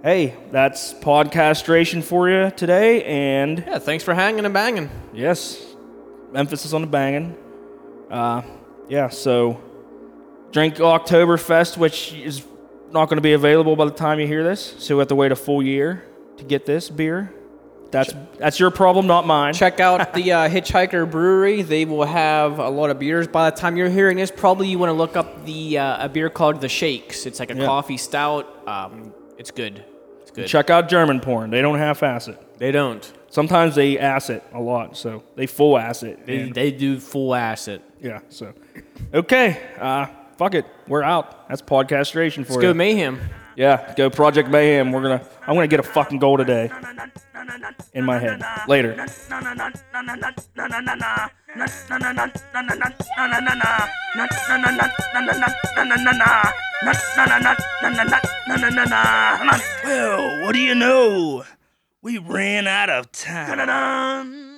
[0.01, 3.03] hey, that's podcastration for you today.
[3.03, 4.89] And Yeah, thanks for hanging and banging.
[5.13, 5.70] yes,
[6.35, 7.35] emphasis on the banging.
[8.09, 8.41] Uh,
[8.89, 9.61] yeah, so
[10.51, 12.43] drink Oktoberfest, which is
[12.91, 14.75] not going to be available by the time you hear this.
[14.79, 16.03] So, we have to wait a full year
[16.37, 17.33] to get this beer.
[17.89, 19.53] That's, that's your problem, not mine.
[19.53, 21.61] Check out the uh, Hitchhiker Brewery.
[21.61, 23.27] They will have a lot of beers.
[23.27, 26.09] By the time you're hearing this, probably you want to look up the uh, a
[26.09, 27.25] beer called the Shakes.
[27.25, 27.65] It's like a Yeah.
[27.65, 28.47] coffee stout.
[28.67, 29.83] Um, it's good.
[30.21, 30.47] It's good.
[30.47, 31.49] Check out German porn.
[31.49, 32.37] They don't half ass it.
[32.59, 33.09] They don't.
[33.31, 36.25] Sometimes they ass it a lot, so they full ass it.
[36.25, 37.81] They, and- they do full acid.
[37.99, 38.19] Yeah.
[38.29, 38.53] So,
[39.13, 39.59] okay.
[39.79, 40.07] Uh,
[40.37, 40.65] fuck it.
[40.87, 41.47] We're out.
[41.49, 42.61] That's podcastration for Let's you.
[42.61, 43.19] go mayhem.
[43.55, 43.93] Yeah.
[43.95, 44.91] Go Project Mayhem.
[44.91, 45.25] We're gonna.
[45.45, 46.71] I'm gonna get a fucking goal today.
[47.93, 48.41] In my head.
[48.67, 48.95] Later.
[59.83, 61.43] Well, what do you know?
[62.03, 64.50] We ran out of time.